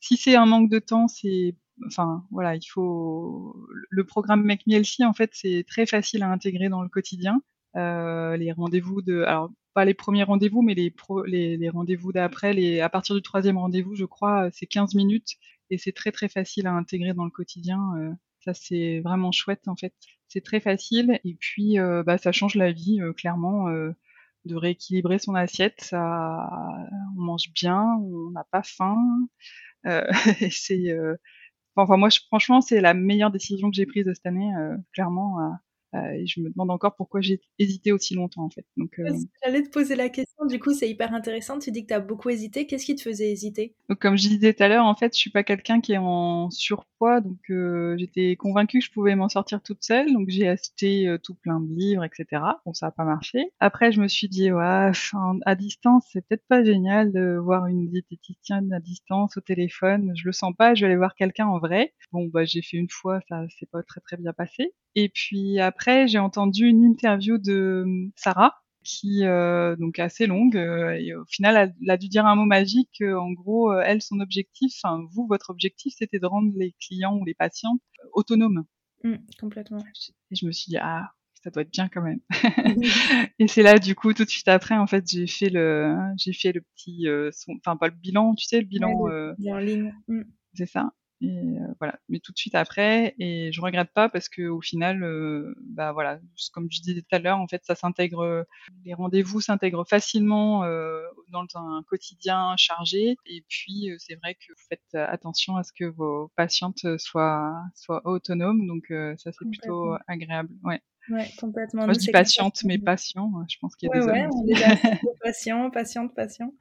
si 0.00 0.16
c'est 0.16 0.34
un 0.34 0.46
manque 0.46 0.70
de 0.70 0.78
temps, 0.78 1.06
c'est 1.08 1.54
enfin 1.86 2.24
voilà 2.30 2.56
il 2.56 2.64
faut 2.64 3.54
le 3.90 4.04
programme 4.04 4.42
Make 4.44 4.64
en 5.02 5.12
fait 5.12 5.30
c'est 5.34 5.64
très 5.66 5.86
facile 5.86 6.22
à 6.22 6.30
intégrer 6.30 6.68
dans 6.68 6.82
le 6.82 6.88
quotidien. 6.88 7.42
Euh, 7.76 8.36
les 8.36 8.52
rendez-vous 8.52 9.02
de 9.02 9.22
alors 9.22 9.50
pas 9.74 9.84
les 9.84 9.94
premiers 9.94 10.22
rendez-vous, 10.22 10.62
mais 10.62 10.74
les, 10.74 10.90
pro, 10.90 11.24
les, 11.24 11.56
les 11.56 11.68
rendez-vous 11.68 12.12
d'après, 12.12 12.52
les, 12.52 12.80
à 12.80 12.88
partir 12.88 13.16
du 13.16 13.22
troisième 13.22 13.58
rendez-vous, 13.58 13.96
je 13.96 14.04
crois, 14.04 14.48
c'est 14.52 14.66
15 14.66 14.94
minutes 14.94 15.34
et 15.70 15.78
c'est 15.78 15.92
très 15.92 16.12
très 16.12 16.28
facile 16.28 16.68
à 16.68 16.72
intégrer 16.72 17.12
dans 17.12 17.24
le 17.24 17.30
quotidien. 17.30 17.80
Euh, 18.48 18.52
ça 18.52 18.54
c'est 18.54 19.00
vraiment 19.00 19.32
chouette 19.32 19.68
en 19.68 19.76
fait 19.76 19.94
c'est 20.34 20.42
très 20.42 20.60
facile 20.60 21.20
et 21.24 21.34
puis 21.34 21.78
euh, 21.78 22.02
bah, 22.02 22.18
ça 22.18 22.32
change 22.32 22.56
la 22.56 22.72
vie 22.72 23.00
euh, 23.00 23.12
clairement 23.12 23.68
euh, 23.68 23.92
de 24.44 24.56
rééquilibrer 24.56 25.18
son 25.18 25.34
assiette. 25.34 25.80
Ça, 25.80 26.48
on 27.16 27.22
mange 27.22 27.50
bien, 27.54 27.82
on 28.02 28.30
n'a 28.32 28.44
pas 28.50 28.62
faim. 28.62 28.98
c'est, 30.50 30.94
enfin 31.76 31.96
moi, 31.96 32.08
franchement, 32.28 32.60
c'est 32.60 32.80
la 32.80 32.94
meilleure 32.94 33.30
décision 33.30 33.70
que 33.70 33.76
j'ai 33.76 33.86
prise 33.86 34.04
de 34.04 34.12
cette 34.12 34.26
année, 34.26 34.50
clairement. 34.92 35.40
Euh, 35.40 35.50
et 36.14 36.26
je 36.26 36.40
me 36.40 36.50
demande 36.50 36.70
encore 36.70 36.96
pourquoi 36.96 37.20
j'ai 37.20 37.40
hésité 37.58 37.92
aussi 37.92 38.14
longtemps 38.14 38.44
en 38.44 38.50
fait. 38.50 38.64
Donc, 38.76 38.98
euh... 38.98 39.08
J'allais 39.44 39.62
te 39.62 39.70
poser 39.70 39.96
la 39.96 40.08
question, 40.08 40.46
du 40.46 40.58
coup 40.58 40.72
c'est 40.72 40.88
hyper 40.88 41.14
intéressant, 41.14 41.58
tu 41.58 41.70
dis 41.70 41.82
que 41.82 41.88
tu 41.88 41.94
as 41.94 42.00
beaucoup 42.00 42.30
hésité, 42.30 42.66
qu'est-ce 42.66 42.86
qui 42.86 42.94
te 42.94 43.02
faisait 43.02 43.30
hésiter? 43.30 43.74
donc, 43.88 43.98
Comme 43.98 44.16
je 44.16 44.28
disais 44.28 44.52
tout 44.52 44.62
à 44.62 44.68
l'heure, 44.68 44.84
en 44.84 44.94
fait 44.94 45.14
je 45.14 45.18
suis 45.18 45.30
pas 45.30 45.44
quelqu'un 45.44 45.80
qui 45.80 45.92
est 45.92 45.98
en 45.98 46.50
surpoids, 46.50 47.20
donc 47.20 47.38
euh, 47.50 47.96
j'étais 47.98 48.36
convaincue 48.36 48.78
que 48.78 48.84
je 48.84 48.90
pouvais 48.90 49.14
m'en 49.14 49.28
sortir 49.28 49.62
toute 49.62 49.82
seule, 49.82 50.12
donc 50.12 50.28
j'ai 50.28 50.48
acheté 50.48 51.08
euh, 51.08 51.18
tout 51.18 51.34
plein 51.34 51.60
de 51.60 51.72
livres, 51.72 52.04
etc. 52.04 52.42
Bon 52.64 52.72
ça 52.72 52.86
a 52.86 52.90
pas 52.90 53.04
marché. 53.04 53.50
Après 53.60 53.92
je 53.92 54.00
me 54.00 54.08
suis 54.08 54.28
dit, 54.28 54.52
ouais, 54.52 54.90
à 55.46 55.54
distance 55.54 56.04
c'est 56.12 56.26
peut-être 56.26 56.46
pas 56.48 56.64
génial 56.64 57.12
de 57.12 57.36
voir 57.36 57.66
une 57.66 57.88
diététicienne 57.88 58.72
à 58.72 58.80
distance 58.80 59.36
au 59.36 59.40
téléphone, 59.40 60.12
je 60.14 60.24
le 60.26 60.32
sens 60.32 60.52
pas, 60.56 60.74
je 60.74 60.80
vais 60.80 60.86
aller 60.86 60.96
voir 60.96 61.14
quelqu'un 61.14 61.46
en 61.46 61.58
vrai. 61.58 61.94
Bon 62.12 62.26
bah 62.26 62.44
j'ai 62.44 62.62
fait 62.62 62.76
une 62.76 62.90
fois, 62.90 63.20
ça 63.28 63.44
s'est 63.58 63.66
pas 63.66 63.82
très 63.82 64.00
très 64.00 64.16
bien 64.16 64.32
passé. 64.32 64.72
Et 64.96 65.08
puis 65.08 65.58
après, 65.58 65.83
j'ai 66.06 66.18
entendu 66.18 66.66
une 66.66 66.82
interview 66.82 67.38
de 67.38 67.84
euh, 67.86 68.12
Sarah, 68.16 68.54
qui 68.84 69.24
euh, 69.24 69.76
donc 69.76 69.98
assez 69.98 70.26
longue 70.26 70.56
euh, 70.56 70.90
et 70.90 71.14
au 71.14 71.24
final 71.24 71.74
elle, 71.80 71.90
a 71.90 71.96
dû 71.96 72.08
dire 72.08 72.26
un 72.26 72.36
mot 72.36 72.44
magique 72.44 73.02
en 73.02 73.32
gros 73.32 73.72
elle 73.72 74.02
son 74.02 74.20
objectif 74.20 74.74
enfin 74.76 75.02
vous 75.10 75.26
votre 75.26 75.48
objectif 75.48 75.94
c'était 75.96 76.18
de 76.18 76.26
rendre 76.26 76.52
les 76.54 76.74
clients 76.78 77.16
ou 77.16 77.24
les 77.24 77.34
patients 77.34 77.78
autonomes. 78.12 78.64
Mmh, 79.02 79.14
complètement. 79.40 79.78
Et 80.30 80.34
je 80.34 80.46
me 80.46 80.52
suis 80.52 80.68
dit 80.68 80.76
ah 80.78 81.12
ça 81.42 81.50
doit 81.50 81.62
être 81.62 81.72
bien 81.72 81.88
quand 81.88 82.02
même. 82.02 82.20
Et 83.38 83.48
c'est 83.48 83.62
là 83.62 83.78
du 83.78 83.94
coup 83.94 84.12
tout 84.12 84.24
de 84.24 84.30
suite 84.30 84.48
après 84.48 84.76
en 84.76 84.86
fait 84.86 85.04
j'ai 85.08 85.26
fait 85.26 85.48
le 85.48 85.96
j'ai 86.18 86.34
fait 86.34 86.52
le 86.52 86.60
petit 86.60 87.06
enfin 87.58 87.76
pas 87.76 87.88
le 87.88 87.94
bilan 87.94 88.34
tu 88.34 88.44
sais 88.46 88.60
le 88.60 88.66
bilan 88.66 88.90
en 88.90 89.58
ligne. 89.58 89.94
Mmh. 90.08 90.22
c'est 90.54 90.66
ça 90.66 90.92
et 91.26 91.58
euh, 91.60 91.66
voilà, 91.78 91.98
mais 92.08 92.18
tout 92.20 92.32
de 92.32 92.38
suite 92.38 92.54
après, 92.54 93.14
et 93.18 93.52
je 93.52 93.60
regrette 93.60 93.92
pas 93.92 94.08
parce 94.08 94.28
que 94.28 94.42
au 94.42 94.60
final, 94.60 95.02
euh, 95.02 95.54
bah 95.60 95.92
voilà, 95.92 96.20
comme 96.52 96.68
je 96.70 96.80
disais 96.80 97.02
tout 97.02 97.14
à 97.14 97.18
l'heure, 97.18 97.38
en 97.38 97.48
fait, 97.48 97.62
ça 97.64 97.74
s'intègre, 97.74 98.46
les 98.84 98.94
rendez-vous 98.94 99.40
s'intègrent 99.40 99.86
facilement 99.86 100.64
euh, 100.64 101.02
dans 101.28 101.46
un 101.54 101.82
quotidien 101.88 102.54
chargé. 102.56 103.16
Et 103.26 103.44
puis, 103.48 103.90
c'est 103.98 104.16
vrai 104.16 104.34
que 104.34 104.52
vous 104.52 104.64
faites 104.68 104.94
attention 104.94 105.56
à 105.56 105.62
ce 105.62 105.72
que 105.72 105.84
vos 105.84 106.30
patientes 106.36 106.86
soient 106.98 107.54
soient 107.74 108.06
autonomes, 108.06 108.66
donc 108.66 108.86
ça 108.88 109.30
c'est 109.32 109.48
plutôt 109.48 109.94
agréable. 110.06 110.50
Ouais. 110.62 110.80
Ouais, 111.10 111.28
complètement. 111.38 111.84
Moi, 111.84 111.92
je 111.94 111.98
dis 111.98 112.10
patiente, 112.10 112.64
mais 112.64 112.78
patient. 112.78 113.30
Je 113.48 113.56
pense 113.60 113.76
qu'il 113.76 113.88
y 113.88 113.92
a 113.92 113.94
ouais, 113.94 114.00
des 114.00 114.10
ouais, 114.10 114.24
hommes. 114.24 114.30
On 114.32 114.46
est 114.46 114.54
patients, 115.22 115.70
patiente, 115.70 116.14
patient. 116.14 116.52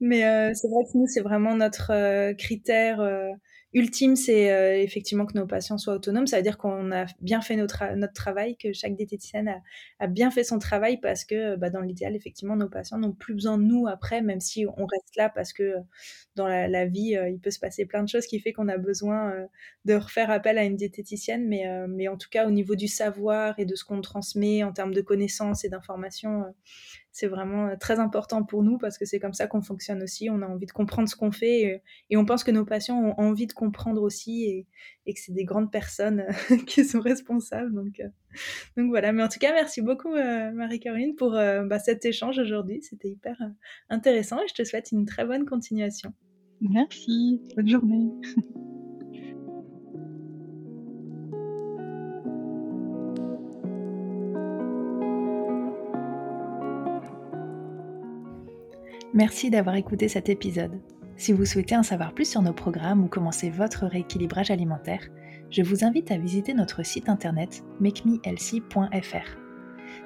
Mais 0.00 0.24
euh, 0.24 0.52
c'est 0.54 0.68
vrai 0.68 0.84
que 0.84 0.96
nous, 0.96 1.06
c'est 1.06 1.20
vraiment 1.20 1.54
notre 1.54 1.92
euh, 1.92 2.32
critère 2.34 3.00
ultime, 3.72 4.16
c'est 4.16 4.52
euh, 4.52 4.80
effectivement 4.80 5.26
que 5.26 5.38
nos 5.38 5.46
patients 5.46 5.78
soient 5.78 5.94
autonomes. 5.94 6.26
Ça 6.26 6.36
veut 6.36 6.42
dire 6.42 6.58
qu'on 6.58 6.90
a 6.92 7.06
bien 7.20 7.40
fait 7.40 7.56
notre, 7.56 7.84
travail, 8.14 8.56
que 8.56 8.72
chaque 8.72 8.94
diététicienne 8.94 9.62
a, 9.98 10.06
bien 10.06 10.30
fait 10.30 10.44
son 10.44 10.58
travail 10.58 10.98
parce 11.00 11.24
que 11.24 11.56
bah, 11.56 11.70
dans 11.70 11.80
l'idéal, 11.80 12.16
effectivement, 12.16 12.56
nos 12.56 12.68
patients 12.68 12.98
n'ont 12.98 13.12
plus 13.12 13.34
besoin 13.34 13.58
de 13.58 13.64
nous 13.64 13.86
après, 13.86 14.22
même 14.22 14.40
si 14.40 14.66
on 14.66 14.86
reste 14.86 15.16
là 15.16 15.28
parce 15.28 15.52
que 15.52 15.74
dans 16.36 16.48
la, 16.48 16.86
vie, 16.86 17.16
euh, 17.16 17.28
il 17.28 17.38
peut 17.38 17.50
se 17.50 17.58
passer 17.58 17.86
plein 17.86 18.02
de 18.02 18.08
choses 18.08 18.26
qui 18.26 18.40
fait 18.40 18.52
qu'on 18.52 18.68
a 18.68 18.78
besoin 18.78 19.32
euh, 19.32 19.46
de 19.84 19.94
refaire 19.94 20.30
appel 20.30 20.58
à 20.58 20.64
une 20.64 20.76
diététicienne. 20.76 21.46
Mais, 21.46 21.66
euh, 21.68 21.86
mais 21.88 22.08
en 22.08 22.16
tout 22.16 22.28
cas, 22.30 22.46
au 22.46 22.50
niveau 22.50 22.76
du 22.76 22.88
savoir 22.88 23.58
et 23.58 23.66
de 23.66 23.74
ce 23.74 23.84
qu'on 23.84 24.00
transmet 24.00 24.62
en 24.62 24.72
termes 24.72 24.94
de 24.94 25.02
connaissances 25.02 25.64
et 25.64 25.68
d'informations, 25.68 26.44
c'est 27.12 27.26
vraiment 27.26 27.68
euh, 27.68 27.76
très 27.78 27.98
important 27.98 28.44
pour 28.44 28.62
nous 28.62 28.78
parce 28.78 28.98
que 28.98 29.04
c'est 29.04 29.18
comme 29.18 29.34
ça 29.34 29.46
qu'on 29.46 29.62
fonctionne 29.62 30.02
aussi. 30.02 30.30
On 30.30 30.42
a 30.42 30.46
envie 30.46 30.66
de 30.66 30.72
comprendre 30.72 31.08
ce 31.08 31.16
qu'on 31.16 31.32
fait 31.32 31.60
et, 31.60 31.82
et, 32.10 32.16
on 32.16 32.24
pense 32.24 32.44
que 32.44 32.50
nos 32.50 32.64
patients 32.64 32.98
ont 32.98 33.14
envie 33.18 33.46
de 33.46 33.52
comprendre 33.52 34.02
aussi 34.02 34.44
et, 34.44 34.66
que 35.12 35.18
c'est 35.18 35.32
des 35.32 35.44
grandes 35.44 35.72
personnes 35.72 36.24
euh, 36.50 36.56
qui 36.66 36.84
sont 36.84 37.00
responsables. 37.00 37.74
Donc, 37.74 37.98
euh, 37.98 38.08
donc 38.76 38.90
voilà. 38.90 39.12
Mais 39.12 39.22
en 39.22 39.28
tout 39.28 39.38
cas, 39.38 39.52
merci 39.52 39.82
beaucoup 39.82 40.14
euh, 40.14 40.50
Marie-Caroline 40.52 41.14
pour 41.16 41.34
euh, 41.34 41.64
bah, 41.64 41.78
cet 41.78 42.04
échange 42.04 42.38
aujourd'hui. 42.38 42.82
C'était 42.82 43.08
hyper 43.08 43.36
euh, 43.40 43.48
intéressant 43.88 44.38
et 44.40 44.48
je 44.48 44.54
te 44.54 44.64
souhaite 44.64 44.92
une 44.92 45.06
très 45.06 45.24
bonne 45.24 45.46
continuation. 45.46 46.12
Merci. 46.60 47.40
Bonne 47.56 47.68
journée. 47.68 48.10
Merci 59.12 59.50
d'avoir 59.50 59.74
écouté 59.74 60.08
cet 60.08 60.28
épisode. 60.28 60.80
Si 61.16 61.32
vous 61.32 61.44
souhaitez 61.44 61.76
en 61.76 61.82
savoir 61.82 62.14
plus 62.14 62.30
sur 62.30 62.42
nos 62.42 62.52
programmes 62.52 63.02
ou 63.04 63.08
commencer 63.08 63.50
votre 63.50 63.86
rééquilibrage 63.86 64.52
alimentaire, 64.52 65.08
je 65.50 65.62
vous 65.62 65.84
invite 65.84 66.12
à 66.12 66.16
visiter 66.16 66.54
notre 66.54 66.84
site 66.84 67.08
internet 67.08 67.64
makemehealthy.fr. 67.80 69.36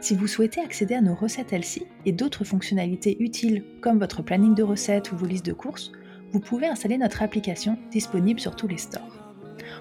Si 0.00 0.14
vous 0.14 0.26
souhaitez 0.26 0.60
accéder 0.62 0.94
à 0.94 1.02
nos 1.02 1.14
recettes 1.14 1.52
Healthy 1.52 1.86
et 2.06 2.12
d'autres 2.12 2.44
fonctionnalités 2.44 3.22
utiles 3.22 3.62
comme 3.82 3.98
votre 3.98 4.22
planning 4.22 4.54
de 4.54 4.62
recettes 4.62 5.12
ou 5.12 5.16
vos 5.16 5.26
listes 5.26 5.46
de 5.46 5.52
courses, 5.52 5.92
vous 6.32 6.40
pouvez 6.40 6.66
installer 6.66 6.96
notre 6.96 7.22
application 7.22 7.78
disponible 7.90 8.40
sur 8.40 8.56
tous 8.56 8.68
les 8.68 8.78
stores. 8.78 9.34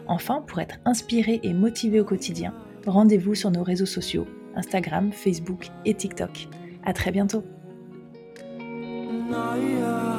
Enfin, 0.07 0.43
pour 0.45 0.59
être 0.59 0.79
inspiré 0.83 1.39
et 1.43 1.53
motivé 1.53 2.01
au 2.01 2.05
quotidien, 2.05 2.53
rendez-vous 2.85 3.35
sur 3.35 3.51
nos 3.51 3.63
réseaux 3.63 3.85
sociaux, 3.85 4.27
Instagram, 4.55 5.13
Facebook 5.13 5.69
et 5.85 5.93
TikTok. 5.93 6.49
À 6.83 6.91
très 6.91 7.11
bientôt! 7.11 7.43
Naya. 9.33 10.12